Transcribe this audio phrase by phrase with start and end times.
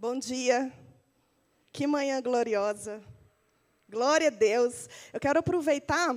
[0.00, 0.72] Bom dia.
[1.72, 3.00] Que manhã gloriosa.
[3.90, 4.88] Glória a Deus.
[5.12, 6.16] Eu quero aproveitar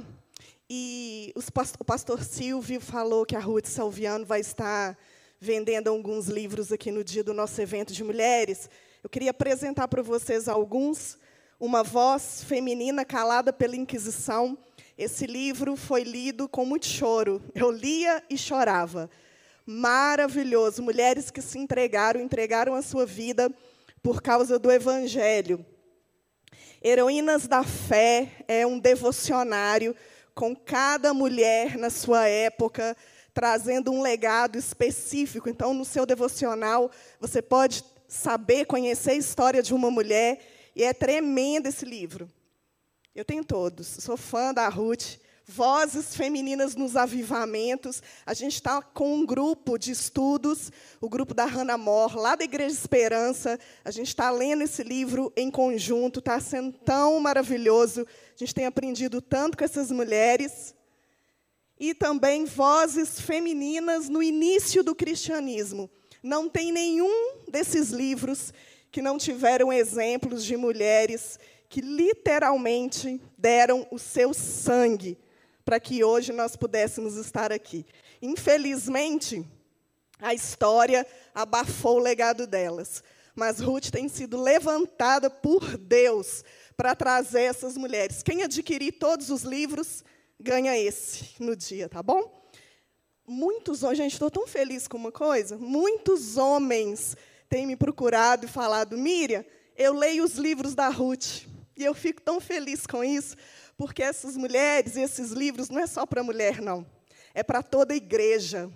[0.70, 4.96] e o pastor Silvio falou que a Ruth Salviano vai estar
[5.40, 8.70] vendendo alguns livros aqui no dia do nosso evento de mulheres.
[9.04, 11.18] Eu queria apresentar para vocês alguns.
[11.60, 14.56] Uma voz feminina calada pela Inquisição.
[14.96, 17.42] Esse livro foi lido com muito choro.
[17.56, 19.10] Eu lia e chorava.
[19.66, 20.84] Maravilhoso.
[20.84, 23.52] Mulheres que se entregaram, entregaram a sua vida
[24.02, 25.66] por causa do Evangelho.
[26.84, 29.96] Heroínas da Fé é um devocionário
[30.34, 32.98] com cada mulher na sua época,
[33.34, 35.50] trazendo um legado específico.
[35.50, 40.42] Então, no seu devocional, você pode saber, conhecer a história de uma mulher,
[40.76, 42.30] e é tremendo esse livro.
[43.14, 45.18] Eu tenho todos, sou fã da Ruth.
[45.52, 48.02] Vozes Femininas nos Avivamentos.
[48.26, 52.46] A gente está com um grupo de estudos, o grupo da Hannah Moore, lá da
[52.46, 53.60] Igreja Esperança.
[53.84, 58.08] A gente está lendo esse livro em conjunto, está sendo tão maravilhoso.
[58.34, 60.74] A gente tem aprendido tanto com essas mulheres.
[61.78, 65.90] E também vozes femininas no início do cristianismo.
[66.24, 68.54] Não tem nenhum desses livros
[68.90, 75.18] que não tiveram exemplos de mulheres que literalmente deram o seu sangue
[75.64, 77.86] para que hoje nós pudéssemos estar aqui.
[78.22, 79.46] Infelizmente,
[80.20, 83.04] a história abafou o legado delas,
[83.36, 86.44] mas Ruth tem sido levantada por Deus
[86.76, 88.24] para trazer essas mulheres.
[88.24, 90.04] Quem adquirir todos os livros
[90.40, 92.42] ganha esse no dia, tá bom?
[93.28, 95.58] Muitos homens, gente, estou tão feliz com uma coisa.
[95.58, 97.16] Muitos homens
[97.48, 99.46] têm me procurado e falado, Miriam,
[99.78, 101.46] eu leio os livros da Ruth.
[101.78, 103.36] E eu fico tão feliz com isso,
[103.82, 106.86] porque essas mulheres e esses livros não é só para mulher, não.
[107.34, 108.72] É para toda a igreja.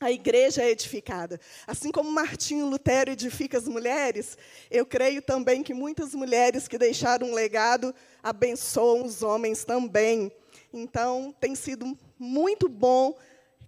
[0.00, 1.40] A igreja é edificada.
[1.68, 4.36] Assim como Martinho Lutero edifica as mulheres,
[4.68, 10.32] eu creio também que muitas mulheres que deixaram um legado abençoam os homens também.
[10.72, 13.16] Então, tem sido muito bom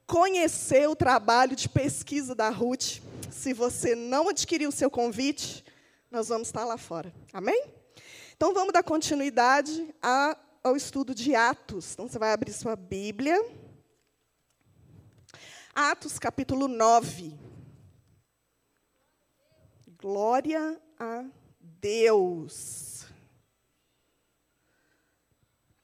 [0.04, 2.98] conhecer o trabalho de pesquisa da Ruth.
[3.30, 5.64] Se você não adquiriu o seu convite,
[6.10, 7.14] nós vamos estar lá fora.
[7.32, 7.66] Amém?
[8.36, 11.92] Então, vamos dar continuidade a ao estudo de Atos.
[11.92, 13.40] Então, você vai abrir sua Bíblia.
[15.72, 17.38] Atos, capítulo 9.
[19.96, 21.24] Glória a
[21.60, 23.06] Deus.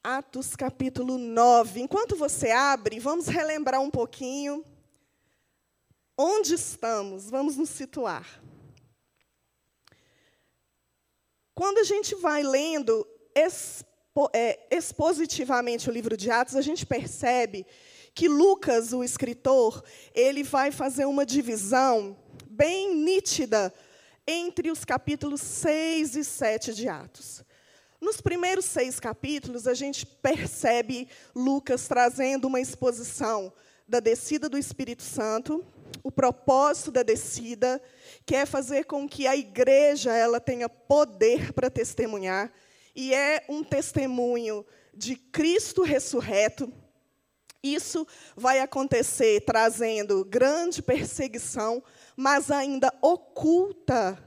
[0.03, 1.81] Atos, capítulo 9.
[1.81, 4.65] Enquanto você abre, vamos relembrar um pouquinho
[6.19, 7.31] onde estamos.
[7.31, 8.43] Vamos nos situar.
[11.55, 13.07] Quando a gente vai lendo
[14.71, 17.67] expositivamente o livro de Atos, a gente percebe
[18.15, 19.83] que Lucas, o escritor,
[20.15, 23.73] ele vai fazer uma divisão bem nítida
[24.27, 27.43] entre os capítulos 6 e 7 de Atos.
[28.01, 33.53] Nos primeiros seis capítulos, a gente percebe Lucas trazendo uma exposição
[33.87, 35.65] da descida do Espírito Santo,
[36.03, 37.81] o propósito da descida,
[38.27, 42.53] que é fazer com que a igreja ela tenha poder para testemunhar,
[42.95, 44.65] e é um testemunho
[44.95, 46.73] de Cristo ressurreto.
[47.63, 51.83] Isso vai acontecer trazendo grande perseguição,
[52.17, 54.19] mas ainda oculta.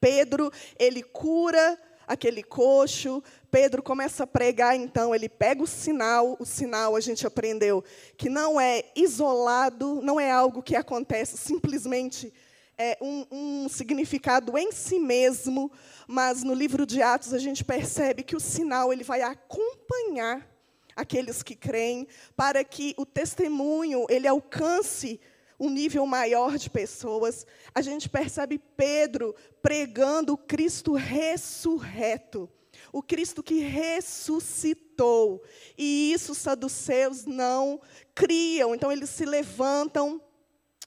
[0.00, 6.44] Pedro, ele cura aquele coxo, Pedro começa a pregar, então, ele pega o sinal, o
[6.44, 7.82] sinal a gente aprendeu
[8.16, 12.32] que não é isolado, não é algo que acontece simplesmente
[12.78, 15.70] é, um, um significado em si mesmo,
[16.06, 20.46] mas no livro de Atos a gente percebe que o sinal ele vai acompanhar
[20.94, 25.20] aqueles que creem, para que o testemunho ele alcance
[25.58, 27.46] um nível maior de pessoas.
[27.74, 32.48] A gente percebe Pedro pregando o Cristo ressurreto,
[32.92, 35.42] o Cristo que ressuscitou.
[35.76, 37.80] E isso os saduceus não
[38.14, 40.20] criam, então eles se levantam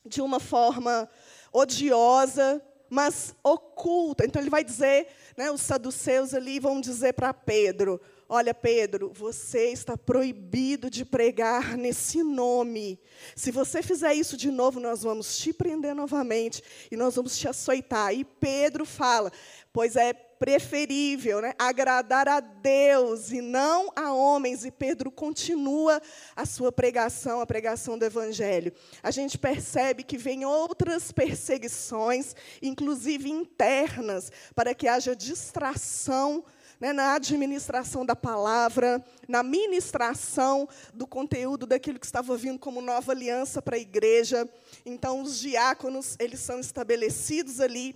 [0.05, 1.09] de uma forma
[1.51, 4.25] odiosa, mas oculta.
[4.25, 5.07] Então ele vai dizer,
[5.37, 8.01] né, os saduceus ali vão dizer para Pedro:
[8.31, 12.99] Olha, Pedro, você está proibido de pregar nesse nome.
[13.35, 16.61] Se você fizer isso de novo, nós vamos te prender novamente
[16.91, 18.13] e nós vamos te açoitar.
[18.13, 19.31] E Pedro fala:
[19.73, 24.63] Pois é preferível né, agradar a Deus e não a homens.
[24.63, 25.99] E Pedro continua
[26.35, 28.71] a sua pregação, a pregação do Evangelho.
[29.01, 36.45] A gente percebe que vem outras perseguições, inclusive internas, para que haja distração
[36.79, 43.11] né, na administração da palavra, na ministração do conteúdo daquilo que estava vindo como nova
[43.11, 44.47] aliança para a igreja.
[44.85, 47.95] Então, os diáconos, eles são estabelecidos ali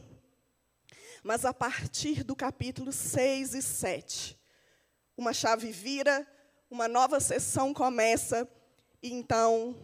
[1.23, 4.37] Mas a partir do capítulo 6 e 7,
[5.15, 6.27] uma chave vira,
[6.69, 8.45] uma nova sessão começa,
[9.01, 9.75] e então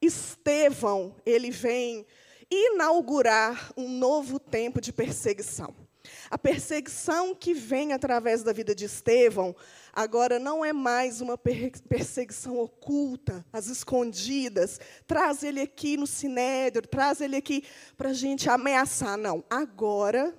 [0.00, 2.06] Estevão, ele vem
[2.50, 5.83] inaugurar um novo tempo de perseguição.
[6.30, 9.54] A perseguição que vem através da vida de Estevão,
[9.92, 14.80] agora não é mais uma perseguição oculta, às escondidas.
[15.06, 17.64] Traz ele aqui no sinédrio, traz ele aqui
[17.96, 19.16] para a gente ameaçar.
[19.16, 19.44] Não.
[19.50, 20.34] Agora,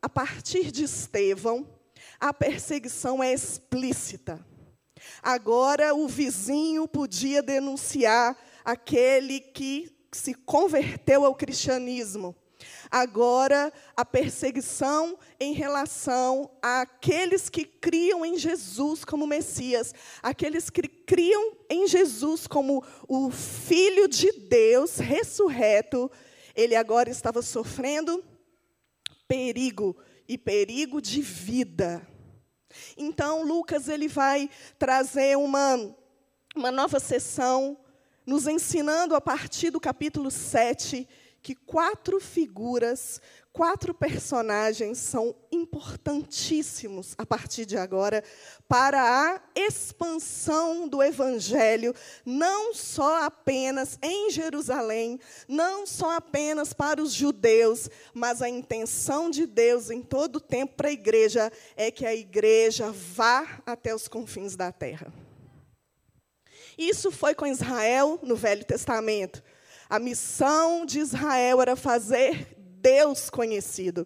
[0.00, 1.66] a partir de Estevão,
[2.20, 4.44] a perseguição é explícita.
[5.22, 12.34] Agora, o vizinho podia denunciar aquele que se converteu ao cristianismo.
[12.90, 21.56] Agora, a perseguição em relação àqueles que criam em Jesus como Messias, aqueles que criam
[21.68, 26.10] em Jesus como o Filho de Deus ressurreto,
[26.54, 28.22] ele agora estava sofrendo
[29.26, 29.96] perigo,
[30.28, 32.06] e perigo de vida.
[32.96, 35.76] Então, Lucas ele vai trazer uma,
[36.56, 37.78] uma nova sessão
[38.26, 41.06] nos ensinando a partir do capítulo 7
[41.44, 43.20] que quatro figuras,
[43.52, 48.24] quatro personagens são importantíssimos a partir de agora
[48.66, 51.94] para a expansão do evangelho,
[52.24, 59.46] não só apenas em Jerusalém, não só apenas para os judeus, mas a intenção de
[59.46, 64.08] Deus em todo o tempo para a igreja é que a igreja vá até os
[64.08, 65.12] confins da terra.
[66.78, 69.42] Isso foi com Israel no Velho Testamento.
[69.94, 72.48] A missão de Israel era fazer
[72.80, 74.04] Deus conhecido.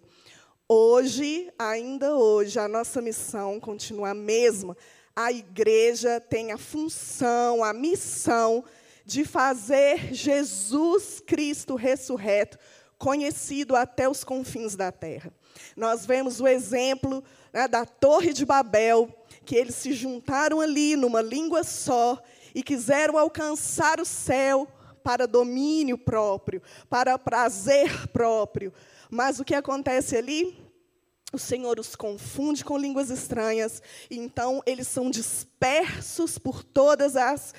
[0.67, 4.77] Hoje, ainda hoje, a nossa missão continua a mesma.
[5.15, 8.63] A igreja tem a função, a missão
[9.03, 12.59] de fazer Jesus Cristo ressurreto
[12.99, 15.33] conhecido até os confins da terra.
[15.75, 19.09] Nós vemos o exemplo né, da Torre de Babel,
[19.43, 22.21] que eles se juntaram ali numa língua só
[22.53, 24.67] e quiseram alcançar o céu
[24.99, 28.73] para domínio próprio, para prazer próprio.
[29.09, 30.57] Mas o que acontece ali?
[31.31, 37.53] O Senhor os confunde com línguas estranhas, e então eles são dispersos por todas as,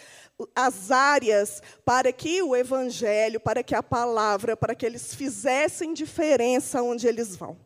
[0.56, 6.82] as áreas para que o Evangelho, para que a palavra, para que eles fizessem diferença
[6.82, 7.56] onde eles vão.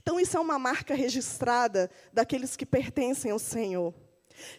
[0.00, 3.92] Então, isso é uma marca registrada daqueles que pertencem ao Senhor.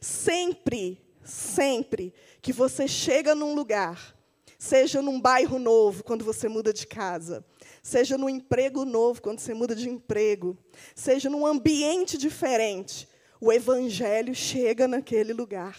[0.01, 4.15] Sempre sempre que você chega num lugar,
[4.59, 7.45] seja num bairro novo, quando você muda de casa,
[7.81, 10.57] seja num emprego novo, quando você muda de emprego,
[10.93, 13.07] seja num ambiente diferente,
[13.39, 15.77] o evangelho chega naquele lugar.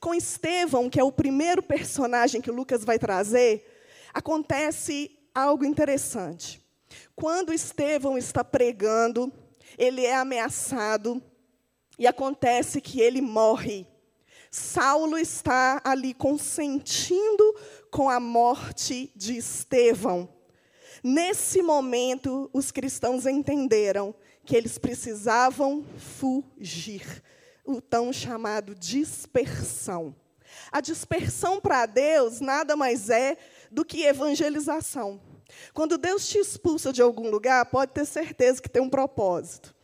[0.00, 3.64] Com Estevão, que é o primeiro personagem que Lucas vai trazer,
[4.12, 6.60] acontece algo interessante.
[7.14, 9.32] Quando Estevão está pregando,
[9.78, 11.22] ele é ameaçado
[11.96, 13.86] e acontece que ele morre.
[14.58, 17.54] Saulo está ali consentindo
[17.90, 20.28] com a morte de Estevão.
[21.02, 24.14] Nesse momento, os cristãos entenderam
[24.44, 27.22] que eles precisavam fugir,
[27.64, 30.14] o tão chamado dispersão.
[30.72, 33.36] A dispersão para Deus nada mais é
[33.70, 35.20] do que evangelização.
[35.72, 39.74] Quando Deus te expulsa de algum lugar, pode ter certeza que tem um propósito.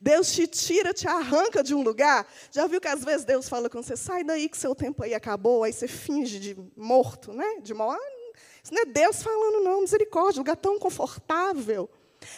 [0.00, 2.26] Deus te tira, te arranca de um lugar.
[2.50, 5.12] Já viu que às vezes Deus fala com você, sai daí que seu tempo aí
[5.12, 7.58] acabou, aí você finge de morto, né?
[7.60, 8.00] De morto.
[8.62, 11.88] Isso não é Deus falando, não, misericórdia, um lugar tão confortável.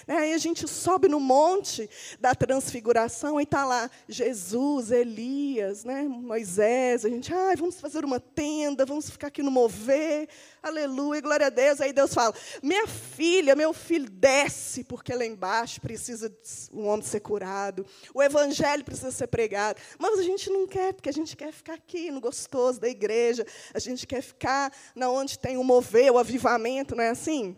[0.06, 0.16] Né?
[0.16, 1.88] Aí a gente sobe no monte
[2.20, 6.02] da transfiguração e está lá Jesus, Elias, né?
[6.02, 7.04] Moisés.
[7.04, 10.28] A gente, ah, vamos fazer uma tenda, vamos ficar aqui no mover.
[10.62, 11.80] Aleluia, glória a Deus.
[11.80, 16.32] Aí Deus fala: Minha filha, meu filho, desce, porque lá embaixo precisa
[16.72, 17.84] um homem ser curado.
[18.14, 19.80] O evangelho precisa ser pregado.
[19.98, 23.44] Mas a gente não quer, porque a gente quer ficar aqui no gostoso da igreja.
[23.74, 27.56] A gente quer ficar na onde tem o mover, o avivamento, não é assim?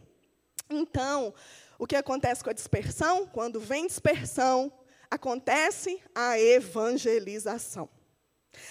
[0.71, 1.35] Então,
[1.79, 3.27] o que acontece com a dispersão?
[3.27, 4.73] Quando vem dispersão,
[5.11, 7.89] acontece a evangelização.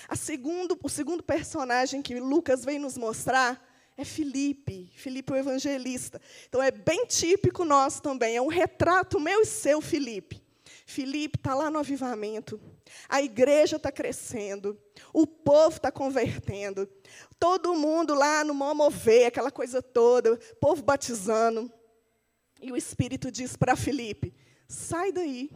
[0.07, 3.62] A segundo, o segundo personagem que Lucas vem nos mostrar
[3.98, 6.22] é Filipe, Filipe o evangelista.
[6.48, 10.41] Então é bem típico nosso também, é um retrato meu e seu, Filipe.
[10.86, 12.60] Filipe está lá no avivamento,
[13.07, 14.77] a igreja está crescendo,
[15.13, 16.89] o povo está convertendo,
[17.39, 21.72] todo mundo lá no Momover, aquela coisa toda, povo batizando.
[22.63, 24.34] E o Espírito diz para Felipe:
[24.70, 25.51] sai daí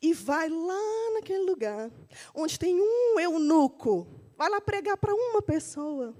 [0.00, 1.90] e vai lá naquele lugar
[2.34, 4.06] onde tem um eunuco.
[4.36, 6.14] Vai lá pregar para uma pessoa.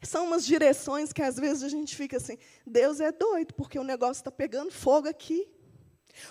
[0.00, 3.84] São umas direções que às vezes a gente fica assim: Deus é doido, porque o
[3.84, 5.48] negócio está pegando fogo aqui.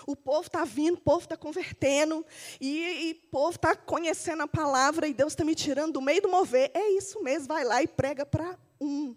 [0.06, 2.24] O povo está vindo, o povo está convertendo,
[2.58, 6.30] e, o povo está conhecendo a palavra, e Deus está me tirando do meio do
[6.30, 6.70] mover.
[6.72, 9.14] É isso mesmo, vai lá e prega para um.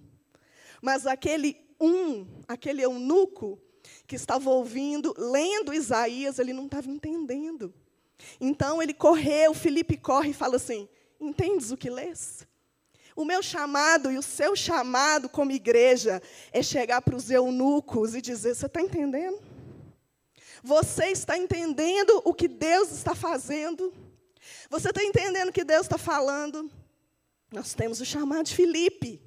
[0.81, 3.59] Mas aquele um, aquele eunuco
[4.05, 7.73] que estava ouvindo, lendo Isaías, ele não estava entendendo.
[8.39, 10.87] Então ele correu, Felipe corre e fala assim:
[11.19, 12.47] Entendes o que lês?
[13.15, 18.21] O meu chamado e o seu chamado como igreja é chegar para os eunucos e
[18.21, 19.39] dizer: Você está entendendo?
[20.63, 23.93] Você está entendendo o que Deus está fazendo?
[24.69, 26.69] Você está entendendo o que Deus está falando?
[27.51, 29.21] Nós temos o chamado de Filipe.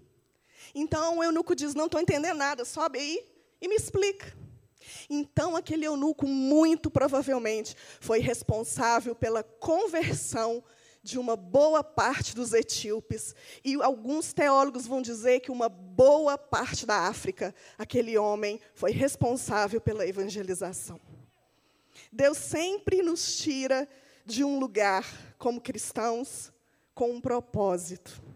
[0.74, 3.26] Então o eunuco diz: Não estou entendendo nada, sobe aí
[3.60, 4.36] e me explica.
[5.08, 10.62] Então aquele eunuco, muito provavelmente, foi responsável pela conversão
[11.02, 13.34] de uma boa parte dos etíopes.
[13.64, 19.80] E alguns teólogos vão dizer que uma boa parte da África, aquele homem foi responsável
[19.80, 21.00] pela evangelização.
[22.12, 23.88] Deus sempre nos tira
[24.26, 25.04] de um lugar
[25.38, 26.52] como cristãos
[26.94, 28.29] com um propósito.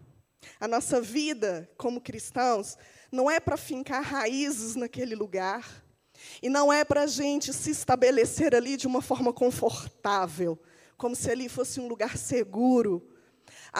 [0.59, 2.77] A nossa vida como cristãos
[3.11, 5.85] não é para fincar raízes naquele lugar,
[6.41, 10.59] e não é para a gente se estabelecer ali de uma forma confortável,
[10.97, 13.07] como se ali fosse um lugar seguro.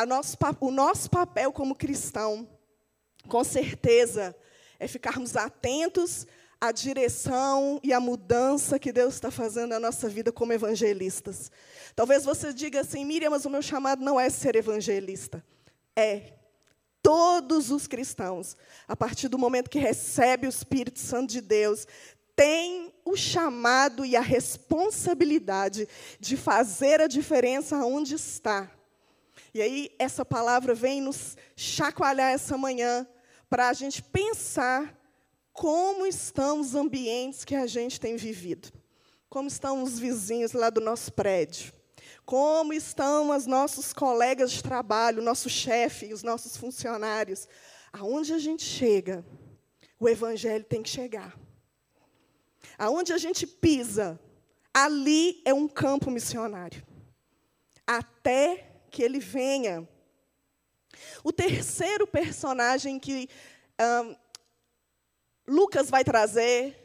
[0.08, 2.48] Nosso, o nosso papel como cristão,
[3.28, 4.36] com certeza,
[4.78, 6.28] é ficarmos atentos
[6.60, 11.52] à direção e à mudança que Deus está fazendo na nossa vida como evangelistas.
[11.96, 15.44] Talvez você diga assim, Miriam, mas o meu chamado não é ser evangelista.
[15.96, 16.34] É.
[17.06, 18.58] Todos os cristãos,
[18.88, 21.86] a partir do momento que recebe o Espírito Santo de Deus,
[22.36, 25.88] tem o chamado e a responsabilidade
[26.20, 28.72] de fazer a diferença onde está.
[29.54, 33.08] E aí, essa palavra vem nos chacoalhar essa manhã,
[33.48, 35.00] para a gente pensar
[35.54, 38.74] como estão os ambientes que a gente tem vivido.
[39.30, 41.72] Como estão os vizinhos lá do nosso prédio.
[42.26, 47.48] Como estão os nossos colegas de trabalho, nosso chefe, os nossos funcionários.
[47.94, 49.24] Aonde a gente chega,
[50.00, 51.38] o evangelho tem que chegar.
[52.78, 54.20] Aonde a gente pisa,
[54.74, 56.86] ali é um campo missionário.
[57.86, 59.88] Até que ele venha.
[61.24, 63.30] O terceiro personagem que
[63.80, 64.16] um,
[65.48, 66.82] Lucas vai trazer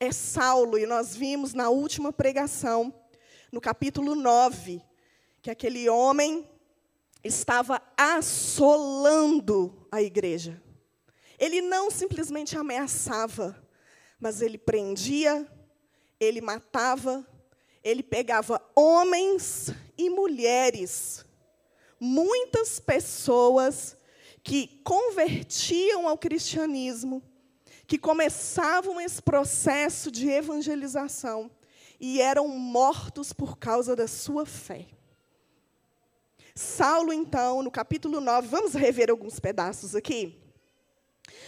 [0.00, 2.92] é Saulo, e nós vimos na última pregação,
[3.52, 4.82] no capítulo 9,
[5.42, 6.48] que aquele homem
[7.22, 10.60] estava assolando a igreja.
[11.38, 13.62] Ele não simplesmente ameaçava,
[14.18, 15.46] mas ele prendia,
[16.18, 17.26] ele matava,
[17.84, 21.26] ele pegava homens e mulheres,
[22.00, 23.98] muitas pessoas
[24.42, 27.22] que convertiam ao cristianismo,
[27.86, 31.50] que começavam esse processo de evangelização
[32.02, 34.88] e eram mortos por causa da sua fé.
[36.52, 40.42] Saulo, então, no capítulo 9, vamos rever alguns pedaços aqui?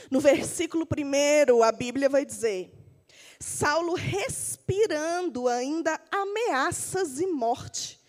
[0.08, 2.72] No versículo 1, a Bíblia vai dizer:
[3.40, 8.00] Saulo, respirando ainda ameaças e morte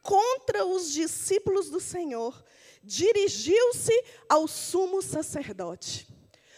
[0.00, 2.44] contra os discípulos do Senhor,
[2.82, 6.06] dirigiu-se ao sumo sacerdote.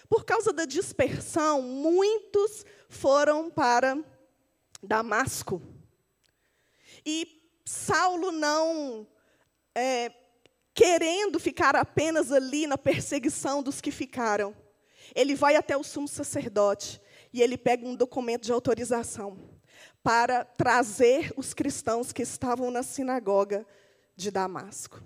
[0.07, 3.97] Por causa da dispersão, muitos foram para
[4.83, 5.63] Damasco.
[7.05, 9.07] E Saulo não
[9.75, 10.13] é,
[10.75, 14.55] querendo ficar apenas ali na perseguição dos que ficaram.
[15.15, 17.01] Ele vai até o sumo sacerdote
[17.33, 19.39] e ele pega um documento de autorização
[20.03, 23.67] para trazer os cristãos que estavam na sinagoga
[24.17, 25.03] de Damasco.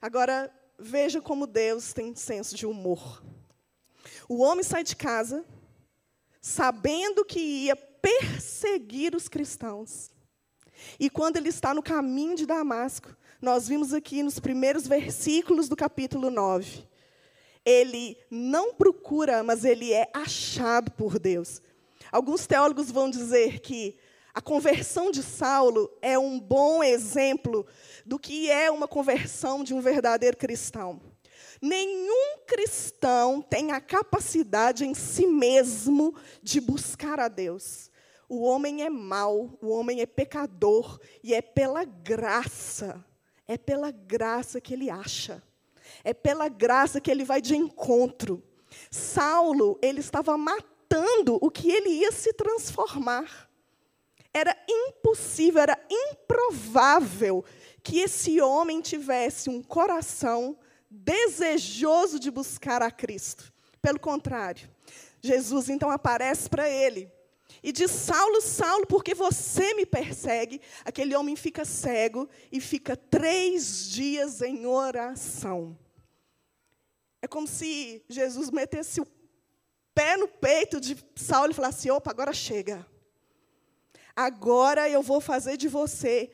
[0.00, 3.22] Agora, veja como Deus tem senso de humor.
[4.28, 5.44] O homem sai de casa
[6.40, 10.10] sabendo que ia perseguir os cristãos.
[11.00, 15.76] E quando ele está no caminho de Damasco, nós vimos aqui nos primeiros versículos do
[15.76, 16.86] capítulo 9.
[17.64, 21.62] Ele não procura, mas ele é achado por Deus.
[22.12, 23.96] Alguns teólogos vão dizer que
[24.34, 27.66] a conversão de Saulo é um bom exemplo
[28.04, 31.00] do que é uma conversão de um verdadeiro cristão.
[31.62, 37.90] Nenhum cristão tem a capacidade em si mesmo de buscar a Deus.
[38.34, 43.04] O homem é mau, o homem é pecador, e é pela graça
[43.46, 45.42] é pela graça que ele acha.
[46.02, 48.42] É pela graça que ele vai de encontro.
[48.90, 53.48] Saulo, ele estava matando o que ele ia se transformar.
[54.32, 57.44] Era impossível, era improvável
[57.82, 60.58] que esse homem tivesse um coração
[60.90, 63.52] desejoso de buscar a Cristo.
[63.80, 64.68] Pelo contrário,
[65.20, 67.12] Jesus então aparece para ele
[67.64, 70.60] E diz: Saulo, Saulo, porque você me persegue?
[70.84, 75.76] Aquele homem fica cego e fica três dias em oração.
[77.22, 79.06] É como se Jesus metesse o
[79.94, 82.86] pé no peito de Saulo e falasse: opa, agora chega.
[84.14, 86.30] Agora eu vou fazer de você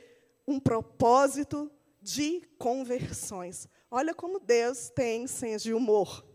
[0.49, 1.71] um propósito
[2.03, 3.69] de conversões.
[3.89, 6.27] Olha como Deus tem senso de humor.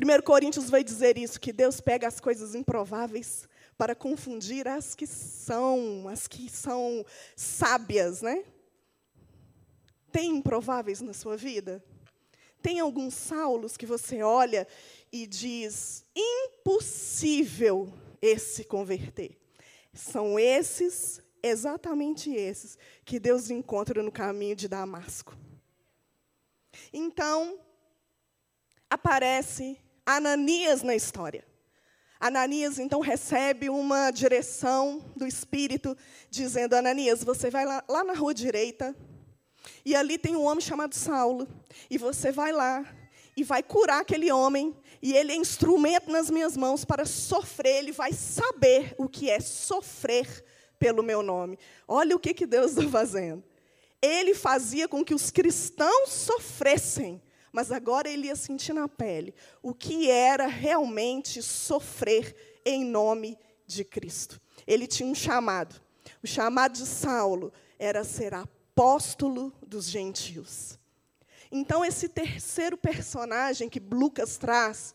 [0.00, 5.08] 1 Coríntios vai dizer isso, que Deus pega as coisas improváveis para confundir as que
[5.08, 8.44] são, as que são sábias, né?
[10.12, 11.84] Tem improváveis na sua vida?
[12.62, 14.68] Tem alguns Saulos que você olha
[15.10, 19.36] e diz: impossível esse converter.
[19.92, 25.36] São esses, exatamente esses, que Deus encontra no caminho de Damasco.
[26.92, 27.58] Então,
[28.88, 29.76] aparece
[30.08, 31.44] Ananias na história.
[32.18, 35.94] Ananias então recebe uma direção do Espírito,
[36.30, 38.96] dizendo: Ananias, você vai lá, lá, na rua direita,
[39.84, 41.46] e ali tem um homem chamado Saulo,
[41.90, 42.86] e você vai lá
[43.36, 47.92] e vai curar aquele homem, e ele é instrumento nas minhas mãos para sofrer, ele
[47.92, 50.42] vai saber o que é sofrer
[50.78, 51.58] pelo meu nome.
[51.86, 53.44] Olha o que, que Deus está fazendo.
[54.00, 57.20] Ele fazia com que os cristãos sofressem
[57.52, 63.84] mas agora ele ia sentir na pele o que era realmente sofrer em nome de
[63.84, 64.40] Cristo.
[64.66, 65.80] Ele tinha um chamado.
[66.22, 70.78] O chamado de Saulo era ser apóstolo dos gentios.
[71.50, 74.94] Então, esse terceiro personagem que Lucas traz,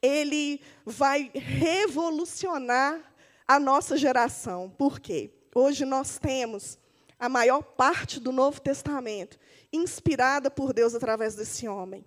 [0.00, 3.00] ele vai revolucionar
[3.46, 4.70] a nossa geração.
[4.70, 5.30] Por quê?
[5.54, 6.78] Hoje nós temos
[7.18, 9.38] a maior parte do Novo Testamento
[9.72, 12.04] inspirada por Deus através desse homem.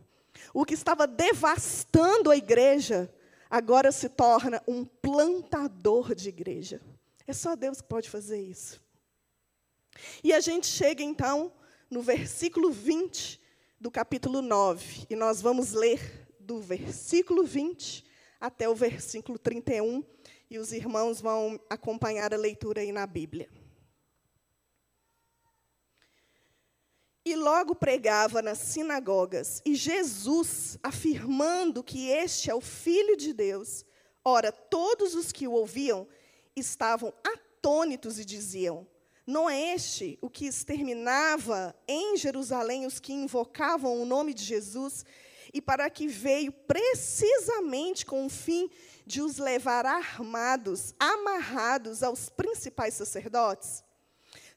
[0.53, 3.13] O que estava devastando a igreja,
[3.50, 6.82] agora se torna um plantador de igreja.
[7.27, 8.82] É só Deus que pode fazer isso.
[10.24, 11.51] E a gente chega então
[11.90, 13.40] no versículo 20
[13.79, 18.05] do capítulo 9, e nós vamos ler do versículo 20
[18.40, 20.03] até o versículo 31,
[20.50, 23.50] e os irmãos vão acompanhar a leitura aí na Bíblia.
[27.24, 33.86] E logo pregava nas sinagogas, e Jesus, afirmando que este é o Filho de Deus,
[34.25, 36.07] ora, todos os que o ouviam
[36.55, 38.88] estavam atônitos e diziam:
[39.25, 45.05] Não é este o que exterminava em Jerusalém os que invocavam o nome de Jesus,
[45.53, 48.68] e para que veio precisamente com o fim
[49.05, 53.84] de os levar armados, amarrados aos principais sacerdotes?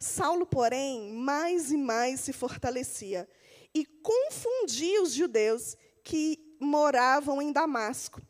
[0.05, 3.27] Saulo, porém, mais e mais se fortalecia
[3.75, 8.21] e confundia os judeus que moravam em Damasco,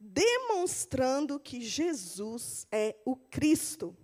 [0.00, 3.94] demonstrando que Jesus é o Cristo.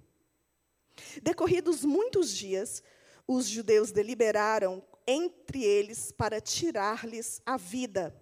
[1.22, 2.82] Decorridos muitos dias,
[3.26, 8.14] os judeus deliberaram entre eles para tirar-lhes a vida.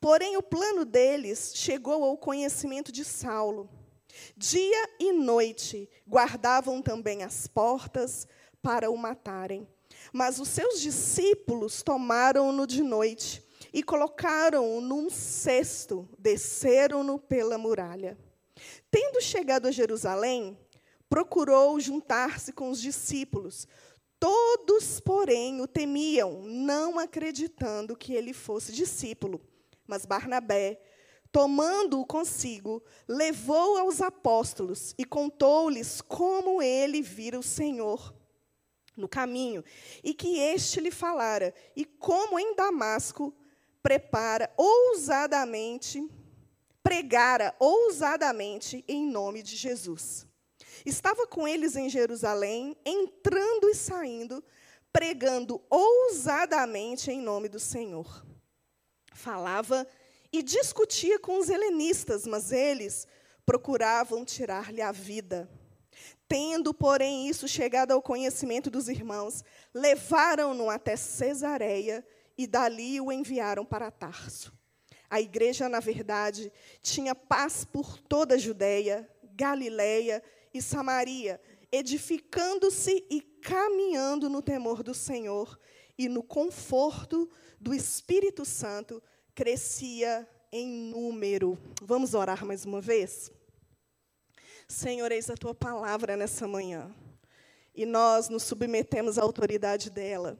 [0.00, 3.68] Porém, o plano deles chegou ao conhecimento de Saulo.
[4.36, 8.26] Dia e noite guardavam também as portas
[8.62, 9.66] para o matarem.
[10.12, 18.16] Mas os seus discípulos tomaram-no de noite e colocaram-o num cesto, desceram-no pela muralha.
[18.90, 20.56] Tendo chegado a Jerusalém,
[21.08, 23.66] procurou juntar-se com os discípulos.
[24.18, 29.40] Todos, porém, o temiam, não acreditando que ele fosse discípulo.
[29.86, 30.80] Mas Barnabé
[31.34, 38.14] tomando-o consigo, levou aos apóstolos e contou-lhes como ele vira o Senhor
[38.96, 39.64] no caminho,
[40.04, 43.34] e que este lhe falara, e como em Damasco
[43.82, 46.08] prepara ousadamente,
[46.84, 50.28] pregara ousadamente em nome de Jesus.
[50.86, 54.44] Estava com eles em Jerusalém, entrando e saindo,
[54.92, 58.24] pregando ousadamente em nome do Senhor.
[59.12, 59.84] Falava
[60.36, 63.06] e discutia com os helenistas, mas eles
[63.46, 65.48] procuravam tirar-lhe a vida.
[66.26, 72.04] Tendo, porém, isso chegado ao conhecimento dos irmãos, levaram-no até Cesareia
[72.36, 74.52] e dali o enviaram para Tarso.
[75.08, 80.20] A igreja, na verdade, tinha paz por toda a Judéia, Galiléia
[80.52, 85.56] e Samaria, edificando-se e caminhando no temor do Senhor
[85.96, 89.00] e no conforto do Espírito Santo
[89.34, 91.58] crescia em número.
[91.82, 93.32] Vamos orar mais uma vez?
[94.68, 96.94] Senhor, eis a tua palavra nessa manhã.
[97.74, 100.38] E nós nos submetemos à autoridade dela.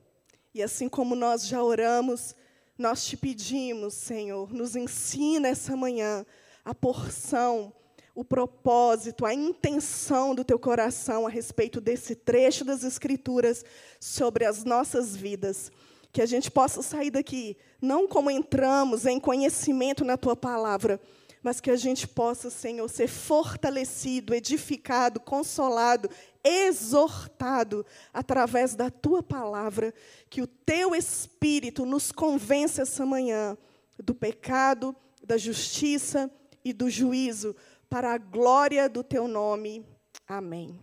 [0.55, 2.37] E assim como nós já oramos,
[2.79, 6.25] nós te pedimos, Senhor, nos ensina essa manhã
[6.65, 7.73] a porção,
[8.15, 13.65] o propósito, a intenção do teu coração a respeito desse trecho das Escrituras
[13.99, 15.73] sobre as nossas vidas.
[16.15, 21.01] Que a gente possa sair daqui, não como entramos, em conhecimento na tua palavra,
[21.43, 26.09] mas que a gente possa, Senhor, ser fortalecido, edificado, consolado,
[26.45, 29.93] exortado através da tua palavra,
[30.31, 33.59] que o teu espírito nos convença essa manhã
[33.99, 36.31] do pecado, da justiça
[36.65, 37.57] e do juízo
[37.91, 39.85] para a glória do teu nome.
[40.29, 40.81] Amém.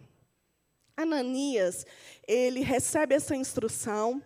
[0.98, 1.86] Ananias,
[2.28, 4.22] ele recebe essa instrução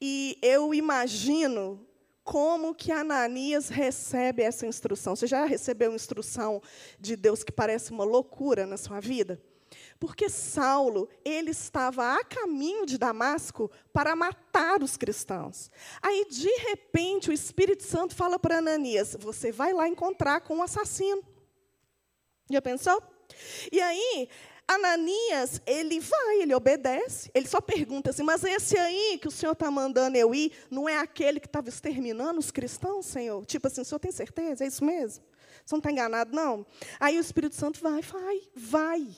[0.00, 1.86] e eu imagino
[2.24, 5.16] como que Ananias recebe essa instrução.
[5.16, 6.62] Você já recebeu instrução
[6.98, 9.42] de Deus que parece uma loucura na sua vida?
[9.98, 15.70] Porque Saulo, ele estava a caminho de Damasco para matar os cristãos.
[16.00, 20.56] Aí, de repente, o Espírito Santo fala para Ananias: Você vai lá encontrar com o
[20.58, 21.22] um assassino.
[22.50, 23.02] Já pensou?
[23.70, 24.28] E aí,
[24.74, 29.52] Ananias, ele vai, ele obedece, ele só pergunta assim: Mas esse aí que o senhor
[29.52, 33.44] está mandando eu ir, não é aquele que estava exterminando os cristãos, senhor?
[33.46, 34.64] Tipo assim, o senhor tem certeza?
[34.64, 35.24] É isso mesmo?
[35.64, 36.66] Você não está enganado, não?
[36.98, 39.08] Aí o Espírito Santo vai, vai, vai.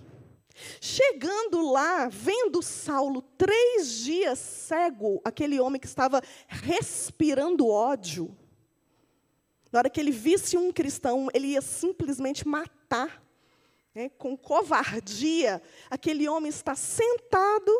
[0.80, 8.36] Chegando lá, vendo Saulo três dias cego, aquele homem que estava respirando ódio,
[9.72, 13.23] na hora que ele visse um cristão, ele ia simplesmente matar
[13.94, 17.72] né, com covardia, aquele homem está sentado,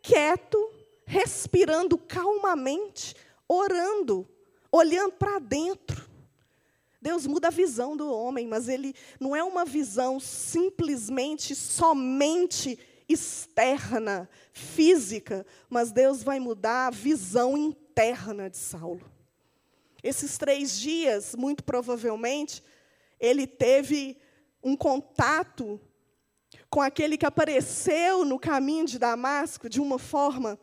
[0.00, 0.70] quieto,
[1.04, 3.14] respirando calmamente,
[3.48, 4.28] orando,
[4.70, 6.06] olhando para dentro.
[7.02, 14.28] Deus muda a visão do homem, mas ele não é uma visão simplesmente, somente externa,
[14.52, 19.08] física, mas Deus vai mudar a visão interna de Saulo.
[20.02, 22.62] Esses três dias, muito provavelmente,
[23.20, 24.16] ele teve
[24.66, 25.80] um contato
[26.68, 30.58] com aquele que apareceu no caminho de Damasco de uma forma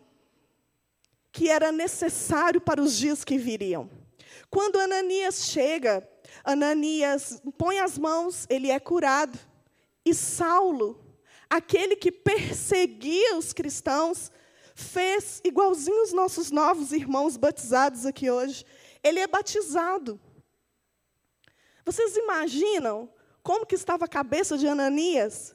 [1.32, 3.90] que era necessário para os dias que viriam.
[4.50, 6.06] Quando Ananias chega,
[6.44, 9.40] Ananias põe as mãos, ele é curado.
[10.06, 11.02] E Saulo,
[11.50, 14.30] aquele que perseguia os cristãos,
[14.76, 18.66] fez igualzinho os nossos novos irmãos batizados aqui hoje.
[19.02, 20.20] Ele é batizado.
[21.86, 23.10] Vocês imaginam
[23.44, 25.54] como que estava a cabeça de Ananias?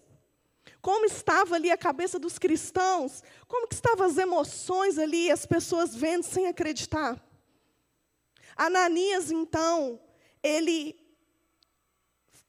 [0.83, 3.22] Como estava ali a cabeça dos cristãos?
[3.48, 7.18] Como que estavam as emoções ali, as pessoas vendo sem acreditar?
[8.55, 9.98] Ananias, então,
[10.42, 11.01] ele,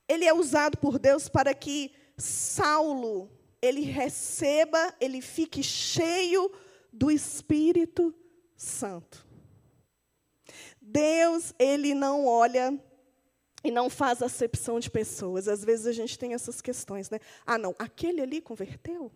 [0.07, 6.51] ele é usado por Deus para que Saulo, ele receba, ele fique cheio
[6.91, 8.13] do Espírito
[8.57, 9.25] Santo.
[10.81, 12.77] Deus, ele não olha
[13.63, 15.47] e não faz acepção de pessoas.
[15.47, 17.19] Às vezes a gente tem essas questões, né?
[17.45, 19.11] Ah, não, aquele ali converteu?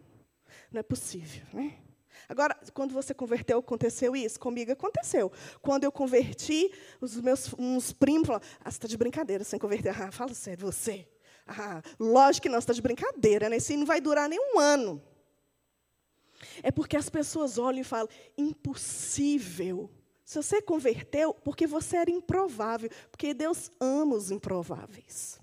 [0.71, 1.77] Não é possível, né?
[2.27, 4.39] Agora, quando você converteu, aconteceu isso?
[4.39, 5.31] Comigo aconteceu.
[5.61, 9.89] Quando eu converti, os meus uns primos falaram: Ah, você está de brincadeira sem converter.
[10.01, 11.07] Ah, fala sério, você.
[11.45, 13.57] Ah, lógico que não, você está de brincadeira, né?
[13.57, 15.01] Isso não vai durar nem um ano.
[16.61, 19.89] É porque as pessoas olham e falam: impossível.
[20.25, 25.39] Se você converteu, porque você era improvável, porque Deus ama os improváveis.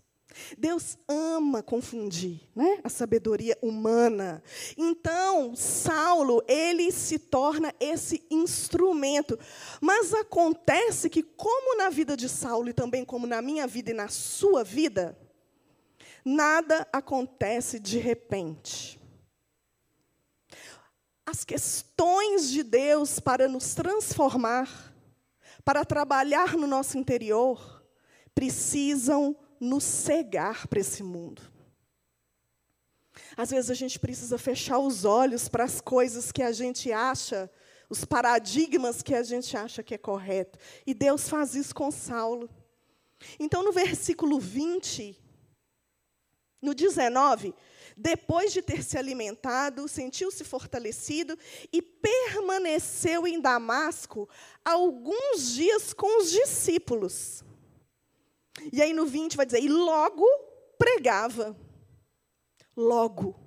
[0.57, 2.81] Deus ama confundir, né?
[2.85, 4.43] A sabedoria humana.
[4.77, 9.39] Então, Saulo, ele se torna esse instrumento.
[9.81, 13.95] Mas acontece que como na vida de Saulo e também como na minha vida e
[13.95, 15.19] na sua vida,
[16.25, 19.00] nada acontece de repente
[21.31, 24.93] as questões de Deus para nos transformar,
[25.65, 27.85] para trabalhar no nosso interior,
[28.35, 31.43] precisam nos cegar para esse mundo.
[33.37, 37.49] Às vezes a gente precisa fechar os olhos para as coisas que a gente acha,
[37.89, 40.59] os paradigmas que a gente acha que é correto.
[40.85, 42.51] E Deus faz isso com Saulo.
[43.39, 45.17] Então, no versículo 20,
[46.61, 47.55] no 19,
[48.01, 51.39] depois de ter se alimentado, sentiu-se fortalecido
[51.71, 54.27] e permaneceu em Damasco
[54.65, 57.45] alguns dias com os discípulos.
[58.73, 60.27] E aí no 20 vai dizer: e logo
[60.79, 61.55] pregava.
[62.75, 63.39] Logo.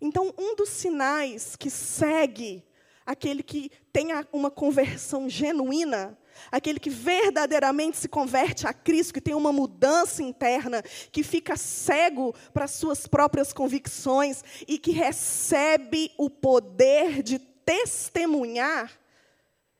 [0.00, 2.64] Então, um dos sinais que segue
[3.04, 6.16] aquele que tem uma conversão genuína
[6.50, 12.34] aquele que verdadeiramente se converte a Cristo, que tem uma mudança interna, que fica cego
[12.52, 18.98] para suas próprias convicções e que recebe o poder de testemunhar,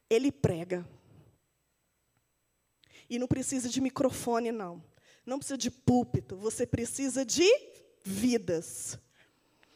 [0.09, 0.87] ele prega.
[3.09, 4.83] E não precisa de microfone, não.
[5.27, 7.49] não precisa de púlpito, você precisa de
[8.05, 8.99] vidas.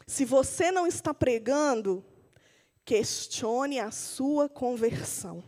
[0.07, 2.05] Se você não está pregando,
[2.85, 5.42] questione a sua conversão.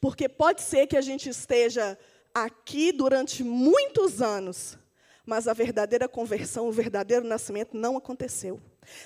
[0.00, 1.98] Porque pode ser que a gente esteja
[2.34, 4.78] aqui durante muitos anos,
[5.26, 8.60] mas a verdadeira conversão, o verdadeiro nascimento não aconteceu.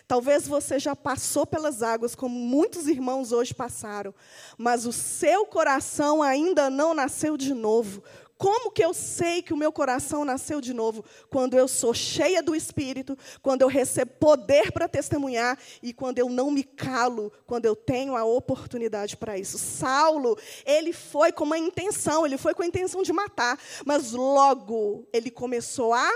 [0.06, 4.14] Talvez você já passou pelas águas, como muitos irmãos hoje passaram,
[4.56, 8.02] mas o seu coração ainda não nasceu de novo.
[8.36, 11.04] Como que eu sei que o meu coração nasceu de novo?
[11.30, 16.28] Quando eu sou cheia do Espírito, quando eu recebo poder para testemunhar e quando eu
[16.28, 19.56] não me calo, quando eu tenho a oportunidade para isso.
[19.56, 25.08] Saulo, ele foi com uma intenção, ele foi com a intenção de matar, mas logo
[25.12, 26.10] ele começou a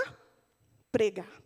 [0.91, 1.39] pregar.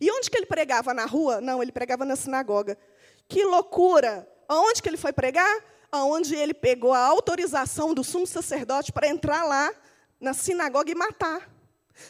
[0.00, 0.94] E onde que ele pregava?
[0.94, 1.40] Na rua?
[1.40, 2.78] Não, ele pregava na sinagoga.
[3.26, 4.28] Que loucura!
[4.46, 5.64] Aonde que ele foi pregar?
[5.90, 9.72] Aonde ele pegou a autorização do sumo sacerdote para entrar lá
[10.20, 11.50] na sinagoga e matar.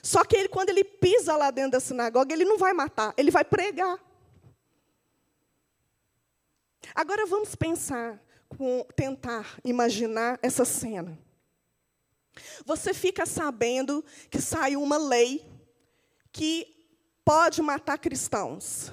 [0.02, 3.30] Só que ele, quando ele pisa lá dentro da sinagoga, ele não vai matar, ele
[3.30, 3.98] vai pregar.
[6.94, 8.20] Agora vamos pensar,
[8.96, 11.18] tentar imaginar essa cena.
[12.64, 15.44] Você fica sabendo que saiu uma lei
[16.32, 16.76] que
[17.24, 18.92] pode matar cristãos.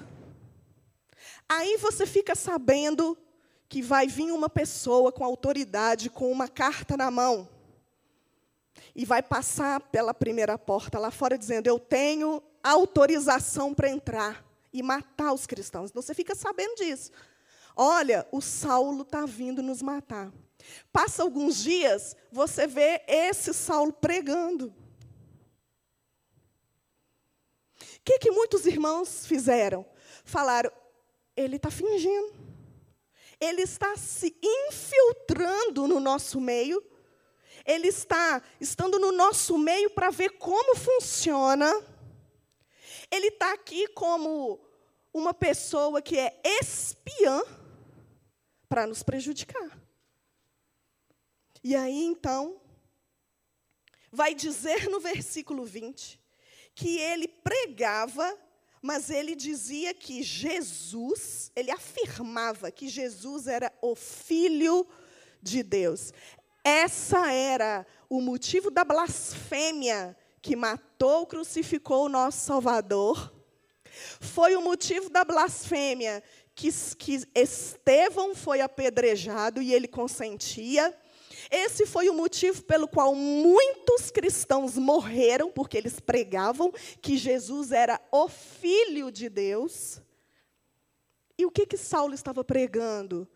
[1.48, 3.16] Aí você fica sabendo
[3.68, 7.48] que vai vir uma pessoa com autoridade, com uma carta na mão,
[8.94, 14.82] e vai passar pela primeira porta lá fora dizendo: Eu tenho autorização para entrar e
[14.82, 15.90] matar os cristãos.
[15.90, 17.10] Então você fica sabendo disso.
[17.74, 20.32] Olha, o Saulo está vindo nos matar.
[20.92, 24.72] Passa alguns dias, você vê esse Saulo pregando.
[28.06, 29.84] que, que muitos irmãos fizeram?
[30.24, 30.70] Falaram,
[31.36, 32.35] ele está fingindo.
[33.40, 36.82] Ele está se infiltrando no nosso meio.
[37.64, 41.70] Ele está estando no nosso meio para ver como funciona.
[43.10, 44.60] Ele está aqui como
[45.12, 47.42] uma pessoa que é espiã
[48.68, 49.80] para nos prejudicar.
[51.62, 52.60] E aí, então,
[54.12, 56.20] vai dizer no versículo 20
[56.74, 58.38] que ele pregava,
[58.82, 64.86] mas ele dizia que Jesus, ele afirmava que Jesus era o Filho
[65.42, 66.12] de Deus.
[66.62, 73.32] Essa era o motivo da blasfêmia que matou, crucificou o nosso Salvador.
[74.20, 76.22] Foi o motivo da blasfêmia
[76.54, 80.96] que, que Estevão foi apedrejado e ele consentia.
[81.50, 88.00] Esse foi o motivo pelo qual muitos cristãos morreram, porque eles pregavam que Jesus era
[88.10, 90.00] o Filho de Deus.
[91.38, 93.28] E o que, que Saulo estava pregando?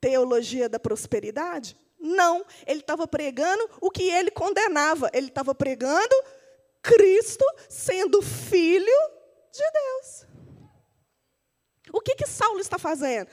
[0.00, 1.76] Teologia da prosperidade?
[1.98, 5.10] Não, ele estava pregando o que ele condenava.
[5.12, 6.14] Ele estava pregando
[6.82, 9.10] Cristo sendo filho
[9.52, 10.26] de Deus.
[11.92, 13.28] O que, que Saulo está fazendo?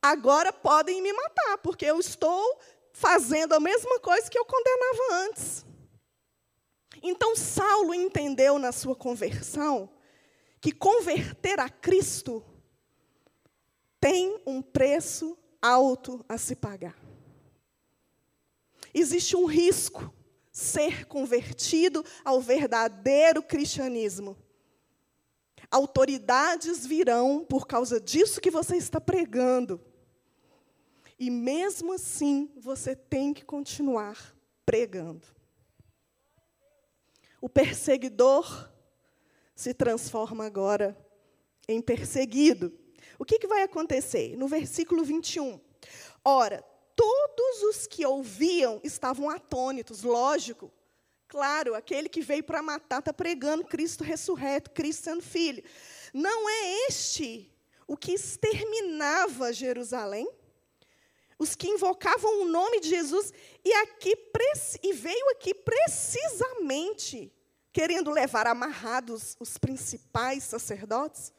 [0.00, 2.60] Agora podem me matar, porque eu estou
[2.96, 5.66] fazendo a mesma coisa que eu condenava antes.
[7.02, 9.90] Então, Saulo entendeu na sua conversão
[10.62, 12.42] que converter a Cristo
[14.00, 16.96] tem um preço alto a se pagar.
[18.94, 20.10] Existe um risco
[20.50, 24.38] ser convertido ao verdadeiro cristianismo.
[25.70, 29.78] Autoridades virão por causa disso que você está pregando.
[31.18, 35.26] E mesmo assim, você tem que continuar pregando.
[37.40, 38.70] O perseguidor
[39.54, 40.96] se transforma agora
[41.68, 42.72] em perseguido.
[43.18, 44.36] O que, que vai acontecer?
[44.36, 45.58] No versículo 21.
[46.24, 46.62] Ora,
[46.94, 50.70] todos os que ouviam estavam atônitos, lógico.
[51.28, 55.62] Claro, aquele que veio para matar está pregando Cristo ressurreto, Cristo sendo filho.
[56.12, 57.50] Não é este
[57.86, 60.28] o que exterminava Jerusalém?
[61.38, 63.32] Os que invocavam o nome de Jesus,
[63.64, 64.14] e, aqui,
[64.82, 67.32] e veio aqui precisamente
[67.72, 71.32] querendo levar amarrados os principais sacerdotes.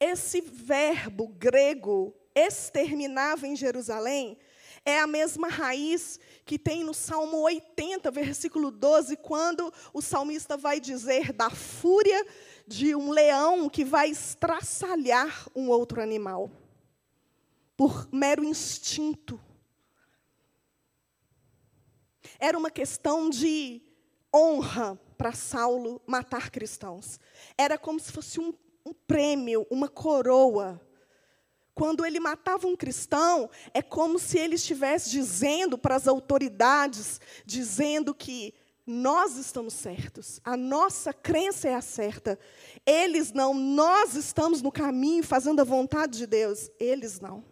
[0.00, 4.36] Esse verbo grego, exterminava em Jerusalém,
[4.84, 10.80] é a mesma raiz que tem no Salmo 80, versículo 12, quando o salmista vai
[10.80, 12.26] dizer da fúria
[12.66, 16.50] de um leão que vai estraçalhar um outro animal
[17.82, 19.40] por mero instinto.
[22.38, 23.82] Era uma questão de
[24.32, 27.18] honra para Saulo matar cristãos.
[27.58, 28.54] Era como se fosse um,
[28.86, 30.80] um prêmio, uma coroa.
[31.74, 38.14] Quando ele matava um cristão, é como se ele estivesse dizendo para as autoridades, dizendo
[38.14, 38.54] que
[38.86, 42.38] nós estamos certos, a nossa crença é a certa.
[42.86, 47.50] Eles não, nós estamos no caminho fazendo a vontade de Deus, eles não.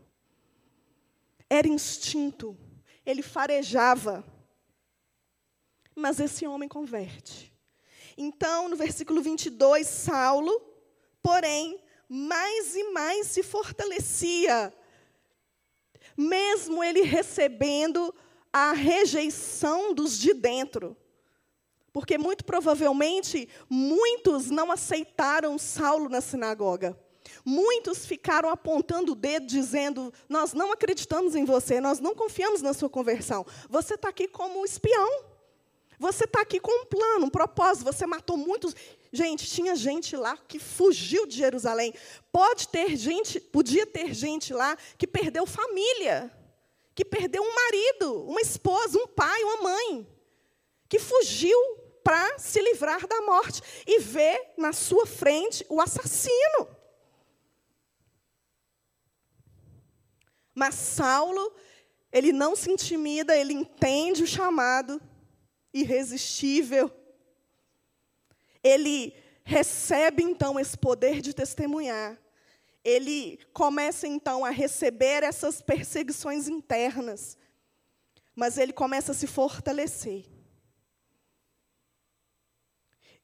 [1.51, 2.57] Era instinto,
[3.05, 4.25] ele farejava.
[5.97, 7.53] Mas esse homem converte.
[8.17, 10.63] Então, no versículo 22, Saulo,
[11.21, 14.73] porém, mais e mais se fortalecia,
[16.17, 18.15] mesmo ele recebendo
[18.53, 20.97] a rejeição dos de dentro.
[21.93, 26.99] Porque muito provavelmente muitos não aceitaram Saulo na sinagoga.
[27.45, 32.73] Muitos ficaram apontando o dedo, dizendo: Nós não acreditamos em você, nós não confiamos na
[32.73, 33.47] sua conversão.
[33.69, 35.31] Você está aqui como espião.
[35.99, 37.85] Você está aqui com um plano, um propósito.
[37.85, 38.75] Você matou muitos.
[39.13, 41.93] Gente, tinha gente lá que fugiu de Jerusalém.
[42.33, 46.33] Pode ter gente, podia ter gente lá que perdeu família,
[46.95, 50.07] que perdeu um marido, uma esposa, um pai, uma mãe,
[50.89, 51.59] que fugiu
[52.03, 56.69] para se livrar da morte e vê na sua frente o assassino.
[60.61, 61.57] Mas Saulo,
[62.13, 65.01] ele não se intimida, ele entende o chamado
[65.73, 66.93] irresistível.
[68.63, 72.21] Ele recebe então esse poder de testemunhar.
[72.85, 77.39] Ele começa então a receber essas perseguições internas.
[78.37, 80.27] Mas ele começa a se fortalecer.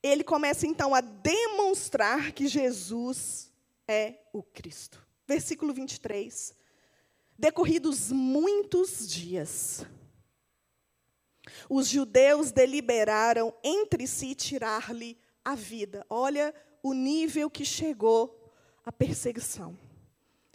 [0.03, 3.53] Ele começa então a demonstrar que Jesus
[3.87, 5.07] é o Cristo.
[5.27, 6.65] Versículo 23.
[7.39, 9.85] Decorridos muitos dias,
[11.69, 16.05] os judeus deliberaram entre si tirar-lhe a vida.
[16.09, 18.53] Olha o nível que chegou
[18.85, 19.77] a perseguição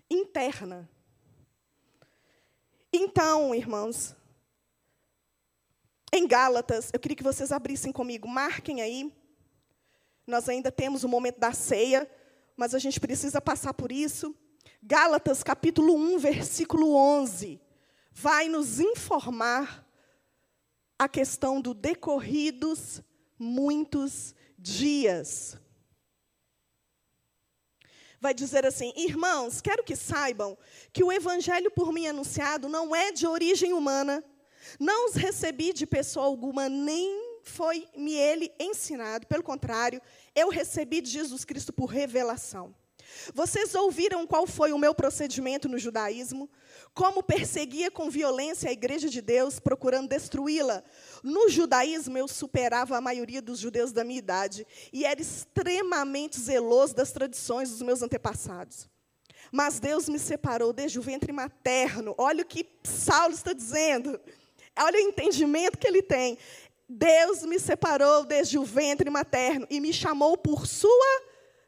[0.09, 0.89] interna.
[2.91, 4.15] Então, irmãos,
[6.11, 9.13] em Gálatas, eu queria que vocês abrissem comigo, marquem aí.
[10.27, 12.09] Nós ainda temos o momento da ceia,
[12.57, 14.35] mas a gente precisa passar por isso.
[14.83, 17.61] Gálatas, capítulo 1, versículo 11,
[18.11, 19.87] vai nos informar
[20.97, 22.99] a questão do decorridos
[23.37, 25.55] muitos dias.
[28.19, 30.57] Vai dizer assim: Irmãos, quero que saibam
[30.91, 34.23] que o evangelho por mim anunciado não é de origem humana,
[34.79, 40.01] não os recebi de pessoa alguma, nem foi-me ele ensinado, pelo contrário,
[40.33, 42.75] eu recebi de Jesus Cristo por revelação.
[43.33, 46.49] Vocês ouviram qual foi o meu procedimento no judaísmo?
[46.93, 50.83] Como perseguia com violência a igreja de Deus, procurando destruí-la?
[51.23, 56.95] No judaísmo, eu superava a maioria dos judeus da minha idade e era extremamente zeloso
[56.95, 58.89] das tradições dos meus antepassados.
[59.51, 62.15] Mas Deus me separou desde o ventre materno.
[62.17, 64.19] Olha o que Saulo está dizendo.
[64.77, 66.37] Olha o entendimento que ele tem.
[66.87, 71.21] Deus me separou desde o ventre materno e me chamou por sua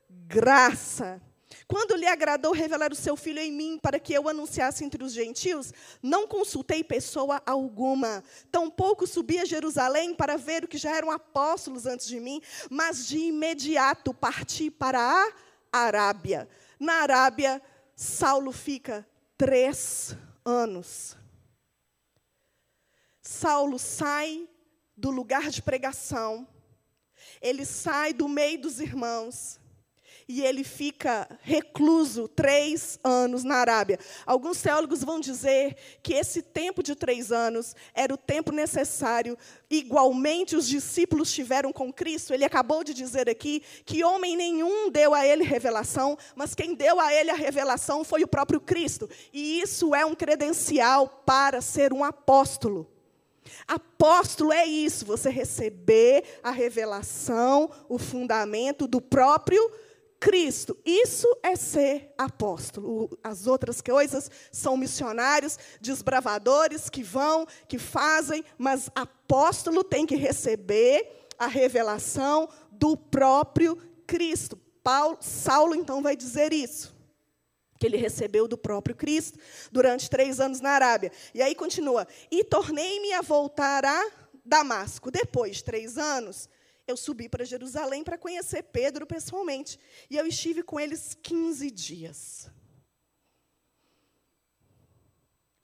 [0.09, 1.21] graça.
[1.67, 5.13] Quando lhe agradou revelar o seu filho em mim para que eu anunciasse entre os
[5.13, 8.23] gentios, não consultei pessoa alguma.
[8.51, 13.07] Tampouco subi a Jerusalém para ver o que já eram apóstolos antes de mim, mas
[13.07, 15.33] de imediato parti para a
[15.71, 16.47] Arábia.
[16.79, 17.61] Na Arábia,
[17.95, 21.17] Saulo fica três anos.
[23.21, 24.47] Saulo sai
[24.95, 26.47] do lugar de pregação,
[27.41, 29.59] ele sai do meio dos irmãos,
[30.27, 33.99] e ele fica recluso três anos na Arábia.
[34.25, 39.37] Alguns teólogos vão dizer que esse tempo de três anos era o tempo necessário.
[39.69, 42.33] Igualmente, os discípulos tiveram com Cristo.
[42.33, 46.99] Ele acabou de dizer aqui que homem nenhum deu a ele revelação, mas quem deu
[46.99, 49.09] a ele a revelação foi o próprio Cristo.
[49.31, 52.89] E isso é um credencial para ser um apóstolo.
[53.67, 59.92] Apóstolo é isso, você receber a revelação, o fundamento do próprio Cristo.
[60.85, 63.09] Isso é ser apóstolo.
[63.21, 71.27] As outras coisas são missionários, desbravadores que vão, que fazem, mas apóstolo tem que receber
[71.37, 73.75] a revelação do próprio
[74.07, 74.57] Cristo.
[74.81, 76.95] Paulo, Saulo então vai dizer isso.
[77.79, 79.37] Que ele recebeu do próprio Cristo
[79.71, 81.11] durante três anos na Arábia.
[81.33, 84.09] E aí continua: E tornei-me a voltar a
[84.45, 85.11] Damasco.
[85.11, 86.47] Depois de três anos,
[86.87, 89.79] eu subi para Jerusalém para conhecer Pedro pessoalmente.
[90.09, 92.49] E eu estive com eles 15 dias.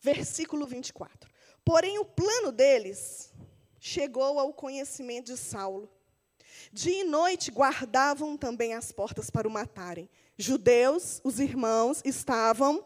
[0.01, 1.29] Versículo 24.
[1.63, 3.33] Porém, o plano deles
[3.79, 5.89] chegou ao conhecimento de Saulo.
[6.71, 10.09] Dia e noite guardavam também as portas para o matarem.
[10.37, 12.85] Judeus, os irmãos, estavam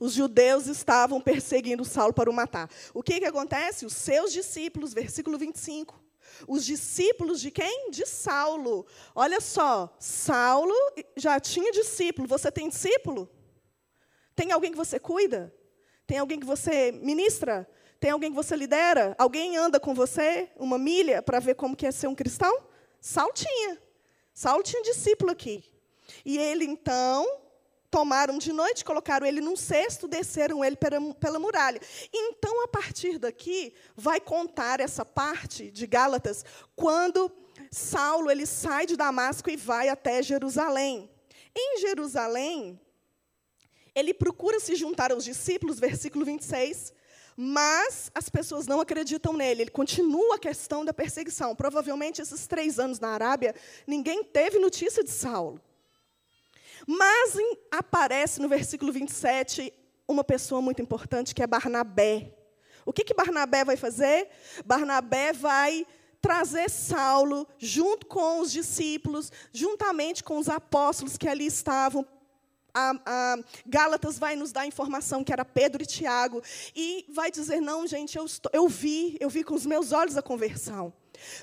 [0.00, 2.68] Os judeus estavam perseguindo Saulo para o matar.
[2.92, 3.86] O que, que acontece?
[3.86, 6.07] Os seus discípulos, versículo 25.
[6.46, 7.90] Os discípulos de quem?
[7.90, 8.86] De Saulo.
[9.14, 10.74] Olha só, Saulo
[11.16, 12.28] já tinha discípulo.
[12.28, 13.28] Você tem discípulo?
[14.34, 15.52] Tem alguém que você cuida?
[16.06, 17.68] Tem alguém que você ministra?
[18.00, 19.14] Tem alguém que você lidera?
[19.18, 22.62] Alguém anda com você uma milha para ver como que é ser um cristão?
[23.00, 23.78] Saulo tinha.
[24.32, 25.64] Saulo tinha discípulo aqui.
[26.24, 27.26] E ele, então,
[27.90, 31.80] tomaram de noite, colocaram ele num cesto, desceram ele pela, pela muralha.
[32.12, 36.44] Então, a partir daqui, vai contar essa parte de Gálatas,
[36.76, 37.30] quando
[37.70, 41.10] Saulo ele sai de Damasco e vai até Jerusalém.
[41.56, 42.80] Em Jerusalém,
[43.94, 46.92] ele procura se juntar aos discípulos, versículo 26,
[47.36, 49.62] mas as pessoas não acreditam nele.
[49.62, 51.54] Ele continua a questão da perseguição.
[51.54, 53.54] Provavelmente, esses três anos na Arábia,
[53.86, 55.60] ninguém teve notícia de Saulo.
[56.90, 59.70] Mas em, aparece no versículo 27
[60.08, 62.32] uma pessoa muito importante, que é Barnabé.
[62.86, 64.30] O que, que Barnabé vai fazer?
[64.64, 65.86] Barnabé vai
[66.18, 72.06] trazer Saulo junto com os discípulos, juntamente com os apóstolos que ali estavam.
[72.72, 73.36] A, a,
[73.66, 76.42] Gálatas vai nos dar a informação que era Pedro e Tiago,
[76.74, 80.16] e vai dizer: não, gente, eu, estou, eu vi, eu vi com os meus olhos
[80.16, 80.90] a conversão.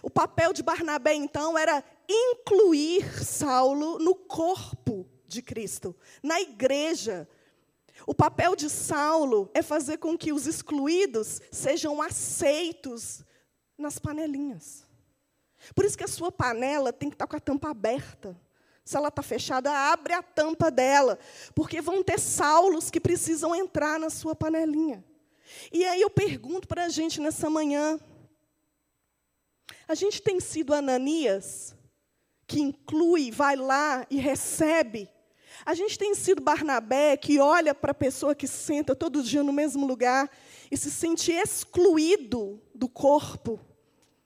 [0.01, 7.29] O papel de Barnabé, então, era incluir Saulo no corpo de Cristo, na igreja.
[8.07, 13.23] O papel de Saulo é fazer com que os excluídos sejam aceitos
[13.77, 14.85] nas panelinhas.
[15.73, 18.39] Por isso que a sua panela tem que estar com a tampa aberta.
[18.83, 21.17] Se ela está fechada, abre a tampa dela,
[21.55, 25.03] porque vão ter Saulos que precisam entrar na sua panelinha.
[25.71, 27.99] E aí eu pergunto para a gente nessa manhã:
[29.87, 31.75] a gente tem sido Ananias,
[32.45, 35.09] que inclui, vai lá e recebe
[35.63, 39.53] a gente tem sido Barnabé que olha para a pessoa que senta todo dia no
[39.53, 40.29] mesmo lugar
[40.71, 43.59] e se sente excluído do corpo.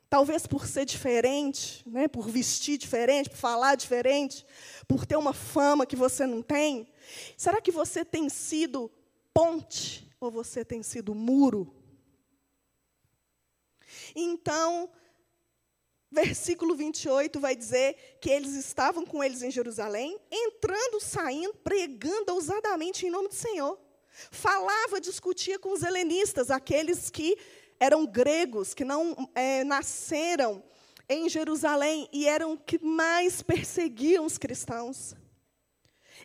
[0.10, 4.44] Talvez por ser diferente, né, por vestir diferente, por falar diferente,
[4.88, 6.92] por ter uma fama que você não tem.
[7.38, 8.90] Será que você tem sido
[9.32, 11.76] ponte ou você tem sido muro?
[14.16, 14.90] Então,
[16.12, 23.06] versículo 28 vai dizer que eles estavam com eles em Jerusalém, entrando, saindo, pregando ousadamente
[23.06, 23.80] em nome do Senhor.
[24.32, 27.38] Falava, discutia com os helenistas, aqueles que
[27.80, 30.64] eram gregos, que não é, nasceram
[31.08, 35.16] em Jerusalém e eram que mais perseguiam os cristãos.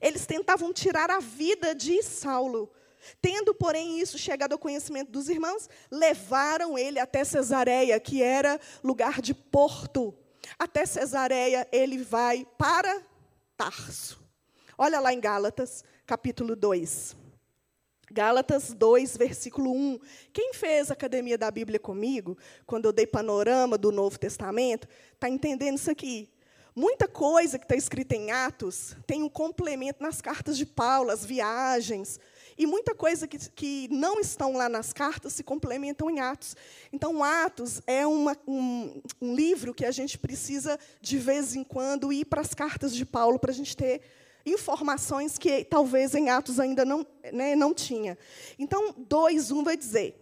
[0.00, 2.70] Eles tentavam tirar a vida de Saulo,
[3.20, 9.20] Tendo, porém, isso chegado ao conhecimento dos irmãos, levaram ele até Cesareia, que era lugar
[9.20, 10.14] de porto.
[10.58, 13.02] Até Cesareia ele vai para
[13.56, 14.22] Tarso.
[14.76, 17.16] Olha lá em Gálatas, capítulo 2.
[18.10, 19.98] Gálatas 2, versículo 1.
[20.32, 22.36] Quem fez Academia da Bíblia comigo,
[22.66, 26.28] quando eu dei panorama do Novo Testamento, está entendendo isso aqui.
[26.76, 31.24] Muita coisa que está escrita em Atos tem um complemento nas cartas de Paulo, as
[31.24, 32.18] viagens,
[32.56, 36.56] e muita coisa que, que não estão lá nas cartas se complementam em Atos.
[36.92, 42.12] Então, Atos é uma, um, um livro que a gente precisa, de vez em quando,
[42.12, 44.02] ir para as cartas de Paulo para a gente ter
[44.46, 48.16] informações que talvez em Atos ainda não, né, não tinha.
[48.58, 50.14] Então, 2.1 vai dizer: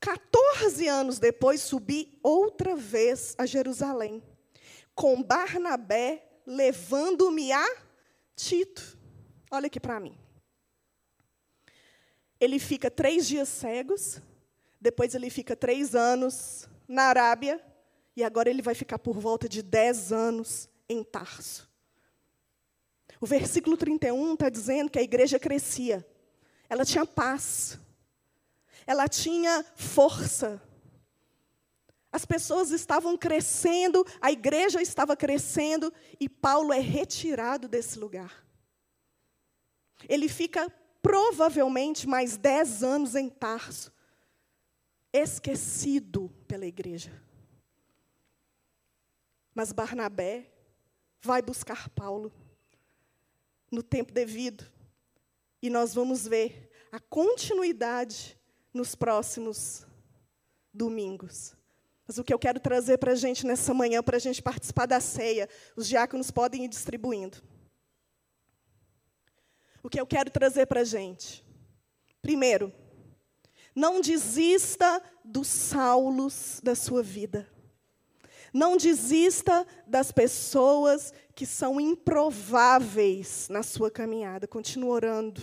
[0.00, 4.22] 14 anos depois subi outra vez a Jerusalém,
[4.94, 7.66] com Barnabé levando-me a
[8.34, 8.96] Tito.
[9.50, 10.25] Olha aqui para mim.
[12.40, 14.20] Ele fica três dias cegos,
[14.80, 17.60] depois ele fica três anos na Arábia,
[18.14, 21.68] e agora ele vai ficar por volta de dez anos em Tarso.
[23.20, 26.06] O versículo 31 está dizendo que a igreja crescia,
[26.68, 27.78] ela tinha paz,
[28.86, 30.62] ela tinha força.
[32.12, 38.46] As pessoas estavam crescendo, a igreja estava crescendo, e Paulo é retirado desse lugar.
[40.08, 40.72] Ele fica
[41.02, 43.92] provavelmente mais dez anos em Tarso,
[45.12, 47.12] esquecido pela igreja.
[49.54, 50.50] Mas Barnabé
[51.20, 52.32] vai buscar Paulo
[53.70, 54.64] no tempo devido,
[55.60, 58.38] e nós vamos ver a continuidade
[58.72, 59.86] nos próximos
[60.72, 61.54] domingos.
[62.06, 64.86] Mas o que eu quero trazer para a gente nessa manhã, para a gente participar
[64.86, 67.42] da ceia, os diáconos podem ir distribuindo
[69.86, 71.44] o que eu quero trazer para a gente.
[72.20, 72.72] Primeiro,
[73.74, 77.48] não desista dos Saulos da sua vida.
[78.52, 84.48] Não desista das pessoas que são improváveis na sua caminhada.
[84.48, 85.42] Continue orando.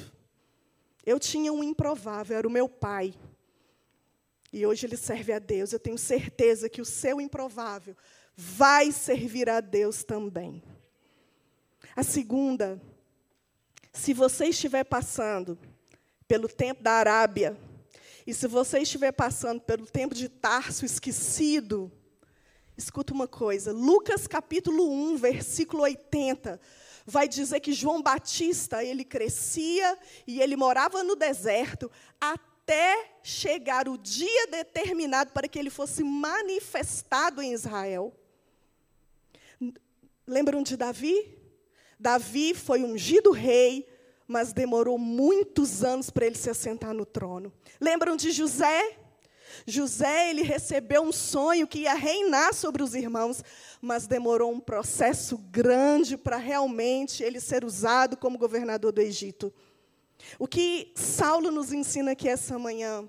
[1.06, 3.14] Eu tinha um improvável, era o meu pai.
[4.52, 5.72] E hoje ele serve a Deus.
[5.72, 7.96] Eu tenho certeza que o seu improvável
[8.36, 10.64] vai servir a Deus também.
[11.96, 12.82] A segunda,
[13.94, 15.58] se você estiver passando
[16.28, 17.56] pelo tempo da Arábia,
[18.26, 21.92] e se você estiver passando pelo tempo de Tarso esquecido,
[22.76, 26.60] escuta uma coisa, Lucas capítulo 1, versículo 80,
[27.06, 33.98] vai dizer que João Batista, ele crescia e ele morava no deserto até chegar o
[33.98, 38.12] dia determinado para que ele fosse manifestado em Israel.
[40.26, 41.43] Lembram de Davi?
[42.00, 43.88] Davi foi ungido rei,
[44.28, 47.52] mas demorou muitos anos para ele se assentar no trono.
[47.80, 48.98] Lembram de José?
[49.68, 53.44] José, ele recebeu um sonho que ia reinar sobre os irmãos,
[53.82, 59.54] mas demorou um processo grande para realmente ele ser usado como governador do Egito.
[60.40, 63.08] O que Saulo nos ensina aqui essa manhã?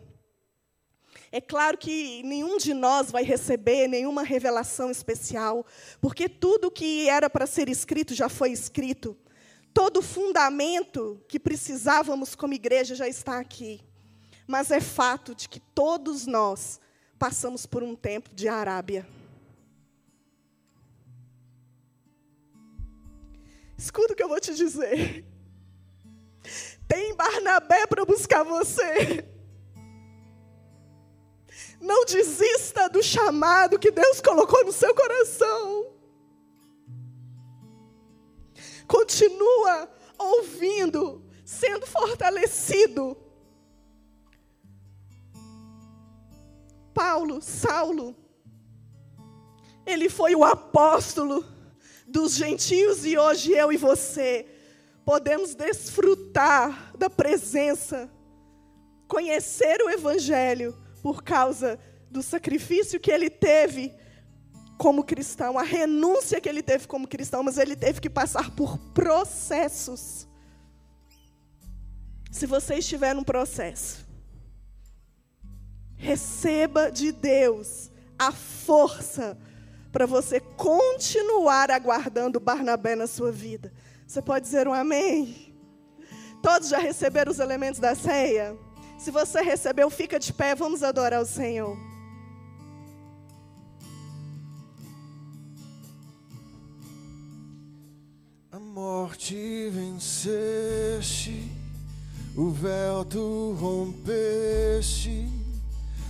[1.35, 5.67] É claro que nenhum de nós vai receber nenhuma revelação especial,
[6.01, 9.19] porque tudo que era para ser escrito já foi escrito.
[9.73, 13.81] Todo o fundamento que precisávamos como igreja já está aqui.
[14.47, 16.79] Mas é fato de que todos nós
[17.19, 19.05] passamos por um tempo de Arábia.
[23.77, 25.25] Escuta o que eu vou te dizer.
[26.87, 29.34] Tem Barnabé para buscar você.
[31.85, 35.93] Não desista do chamado que Deus colocou no seu coração.
[38.89, 43.15] Continua ouvindo, sendo fortalecido.
[46.95, 48.17] Paulo, Saulo,
[49.85, 51.45] ele foi o apóstolo
[52.07, 54.49] dos gentios e hoje eu e você
[55.05, 58.11] podemos desfrutar da presença,
[59.07, 61.79] conhecer o Evangelho por causa
[62.11, 63.95] do sacrifício que ele teve
[64.79, 68.79] como cristão, a renúncia que ele teve como cristão, mas ele teve que passar por
[68.95, 70.27] processos.
[72.31, 74.07] Se você estiver num processo,
[75.95, 79.37] receba de Deus a força
[79.93, 83.71] para você continuar aguardando Barnabé na sua vida.
[84.07, 85.55] Você pode dizer um amém?
[86.43, 88.57] Todos já receberam os elementos da ceia?
[89.05, 91.77] Se você recebeu, fica de pé, vamos adorar o Senhor.
[98.51, 101.53] A morte venceste,
[102.35, 105.29] o véu tu rompeste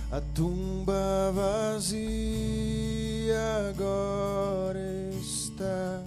[0.09, 2.15] a tumba vazia
[3.69, 4.79] agora
[5.19, 6.01] está.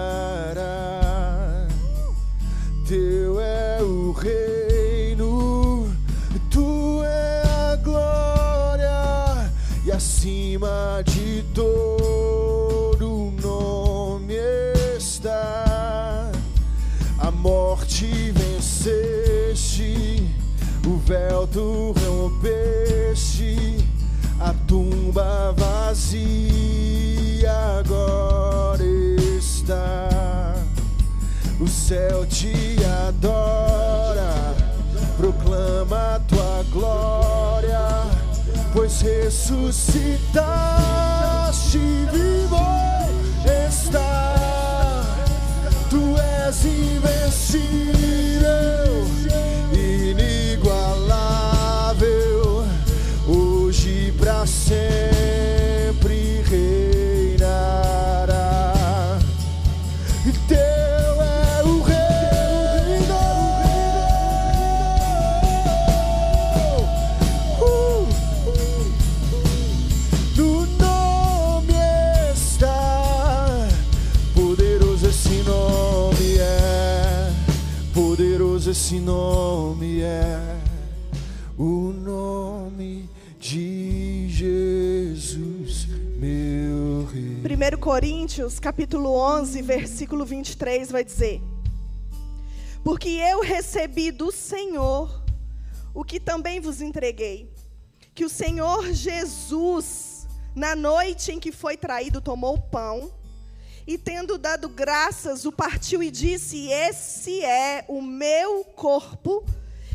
[21.05, 23.79] Véu tu rompeste,
[24.41, 28.83] a tumba vazia agora
[29.39, 30.09] está.
[31.61, 32.77] O céu te
[33.07, 34.57] adora,
[35.17, 37.87] proclama tua glória,
[38.73, 41.79] pois ressuscitaste
[42.13, 42.59] vivo
[43.69, 44.35] está.
[45.91, 47.14] Tu és invencível.
[87.85, 91.43] Coríntios, capítulo 11, versículo 23 vai dizer:
[92.82, 95.22] Porque eu recebi do Senhor
[95.93, 97.53] o que também vos entreguei.
[98.14, 100.26] Que o Senhor Jesus,
[100.57, 103.12] na noite em que foi traído, tomou o pão
[103.87, 109.45] e, tendo dado graças, o partiu e disse: Esse é o meu corpo,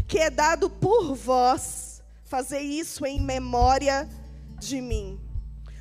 [0.08, 2.04] que é dado por vós.
[2.24, 4.08] Fazei isso em memória
[4.60, 5.20] de mim.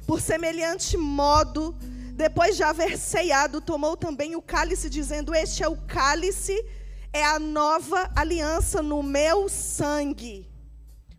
[0.07, 1.77] Por semelhante modo,
[2.19, 6.53] depois de haver ceado, tomou também o cálice, dizendo: Este é o cálice,
[7.13, 10.51] é a nova aliança no meu sangue.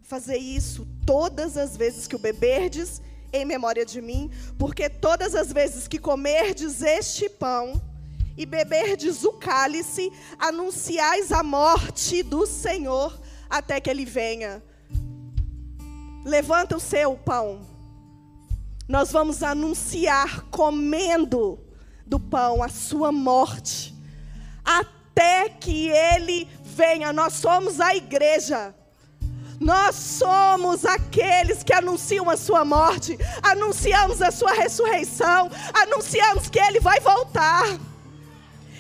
[0.03, 5.53] Fazer isso todas as vezes que o beberdes em memória de mim, porque todas as
[5.53, 7.81] vezes que comerdes este pão
[8.35, 13.17] e beberdes o cálice, anunciais a morte do Senhor
[13.49, 14.61] até que ele venha.
[16.25, 17.68] Levanta o seu pão.
[18.89, 21.59] Nós vamos anunciar comendo
[22.07, 23.93] do pão a sua morte
[24.65, 27.13] até que ele venha.
[27.13, 28.73] Nós somos a igreja.
[29.59, 36.79] Nós somos aqueles que anunciam a sua morte, anunciamos a sua ressurreição, anunciamos que ele
[36.79, 37.65] vai voltar.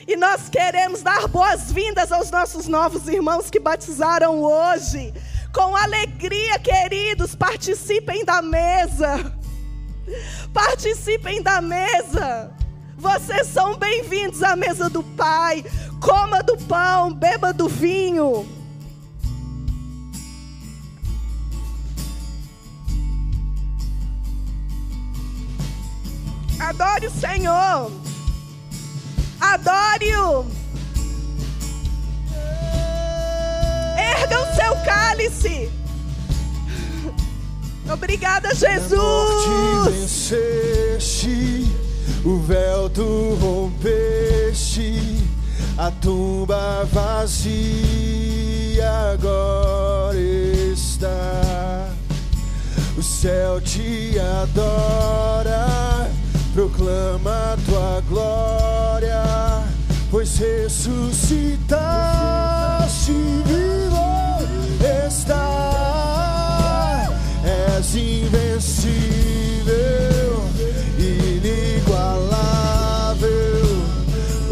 [0.07, 5.13] E nós queremos dar boas-vindas aos nossos novos irmãos que batizaram hoje.
[5.53, 9.38] Com alegria, queridos, participem da mesa.
[10.53, 12.51] Participem da mesa.
[12.97, 15.63] Vocês são bem-vindos à mesa do Pai.
[16.01, 18.47] Coma do pão, beba do vinho.
[26.59, 27.91] Adore o Senhor.
[29.39, 30.45] Adore-o.
[33.97, 35.78] Erga o seu cálice.
[37.91, 39.89] Obrigada, Jesus.
[39.89, 41.65] venceste,
[42.23, 45.01] o véu tu rompeste,
[45.77, 47.49] a tumba vazia
[49.13, 51.89] agora está.
[52.97, 56.11] O céu te adora,
[56.53, 59.23] proclama tua glória,
[60.11, 63.13] pois ressuscitaste
[63.45, 64.43] vivo
[65.07, 65.78] está.
[67.79, 68.91] És invencível,
[70.97, 72.27] inigualável,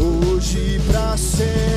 [0.00, 1.67] hoje pra sempre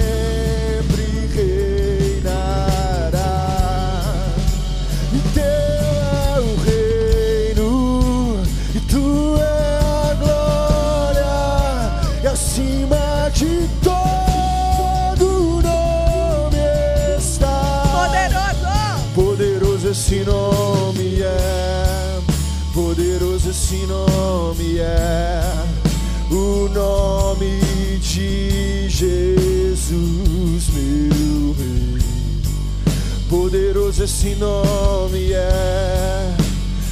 [34.03, 36.35] esse nome é,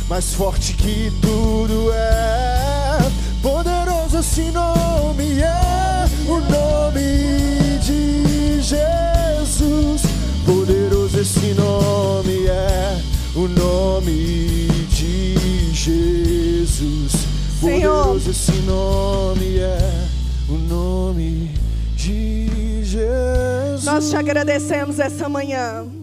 [0.08, 3.00] mais forte que tudo é.
[3.42, 10.04] Poderoso esse nome é, o nome de Jesus.
[10.46, 13.02] Poderoso esse nome é,
[13.36, 17.12] o nome de Jesus.
[17.60, 18.04] Senhor.
[18.06, 20.06] Poderoso esse nome é,
[20.48, 21.56] o nome
[21.96, 23.86] de Jesus.
[23.86, 25.99] Nós te agradecemos essa manhã.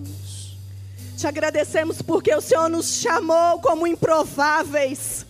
[1.26, 5.26] Te agradecemos porque o Senhor nos chamou como improváveis.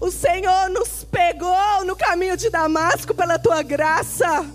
[0.00, 4.46] O Senhor nos pegou no caminho de Damasco pela tua graça.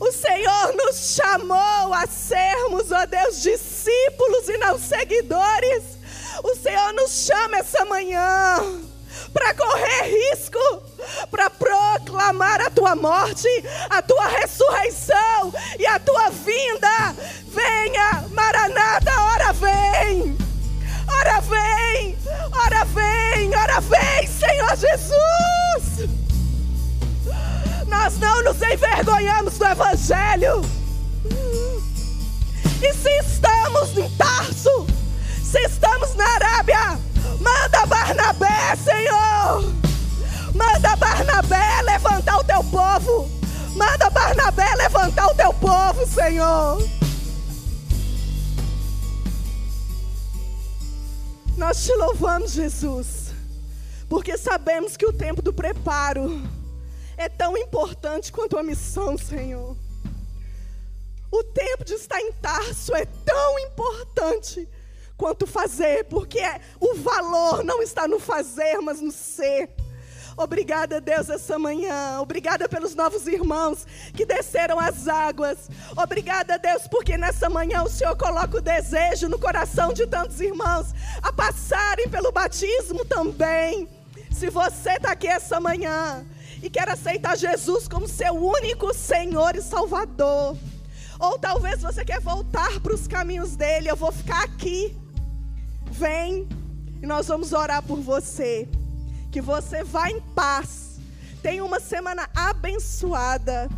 [0.00, 5.96] O Senhor nos chamou a sermos, ó Deus, discípulos e não seguidores.
[6.42, 8.82] O Senhor nos chama essa manhã
[9.36, 10.82] para correr risco,
[11.30, 13.48] para proclamar a tua morte,
[13.90, 17.14] a tua ressurreição e a tua vinda.
[17.48, 20.38] Venha, Maranata, ora vem.
[21.20, 22.18] Ora vem,
[22.52, 26.08] ora vem, ora vem, Senhor Jesus.
[27.86, 30.62] Nós não nos envergonhamos do Evangelho.
[32.82, 34.86] E se estamos em Tarso,
[35.42, 36.98] se estamos na Arábia,
[37.40, 39.72] manda Barnabé, Senhor.
[40.54, 43.28] Manda Barnabé levantar o teu povo.
[43.74, 46.78] Manda Barnabé levantar o teu povo, Senhor.
[51.56, 53.32] Nós te louvamos, Jesus,
[54.08, 56.42] porque sabemos que o tempo do preparo
[57.16, 59.76] é tão importante quanto a missão, Senhor.
[61.30, 64.68] O tempo de estar em Tarso é tão importante
[65.16, 69.70] quanto fazer, porque é- o valor não está no fazer, mas no ser.
[70.36, 72.20] Obrigada, Deus, essa manhã.
[72.20, 75.70] Obrigada pelos novos irmãos que desceram as águas.
[75.96, 80.88] Obrigada, Deus, porque nessa manhã o Senhor coloca o desejo no coração de tantos irmãos
[81.22, 83.88] a passarem pelo batismo também.
[84.30, 86.26] Se você está aqui essa manhã
[86.62, 90.54] e quer aceitar Jesus como seu único Senhor e Salvador,
[91.18, 94.94] ou talvez você quer voltar para os caminhos dele, eu vou ficar aqui.
[95.98, 96.46] Vem
[97.02, 98.68] e nós vamos orar por você.
[99.30, 100.98] Que você vá em paz.
[101.42, 103.68] Tenha uma semana abençoada.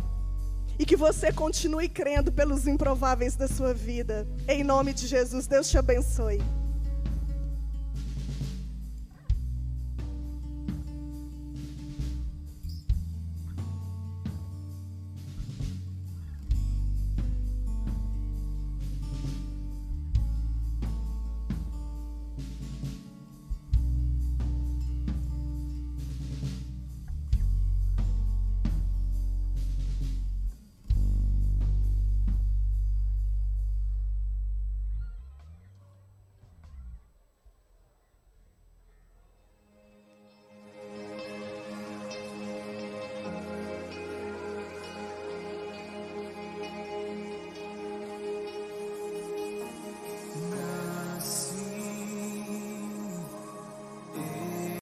[0.77, 4.27] E que você continue crendo pelos improváveis da sua vida.
[4.47, 6.41] Em nome de Jesus, Deus te abençoe.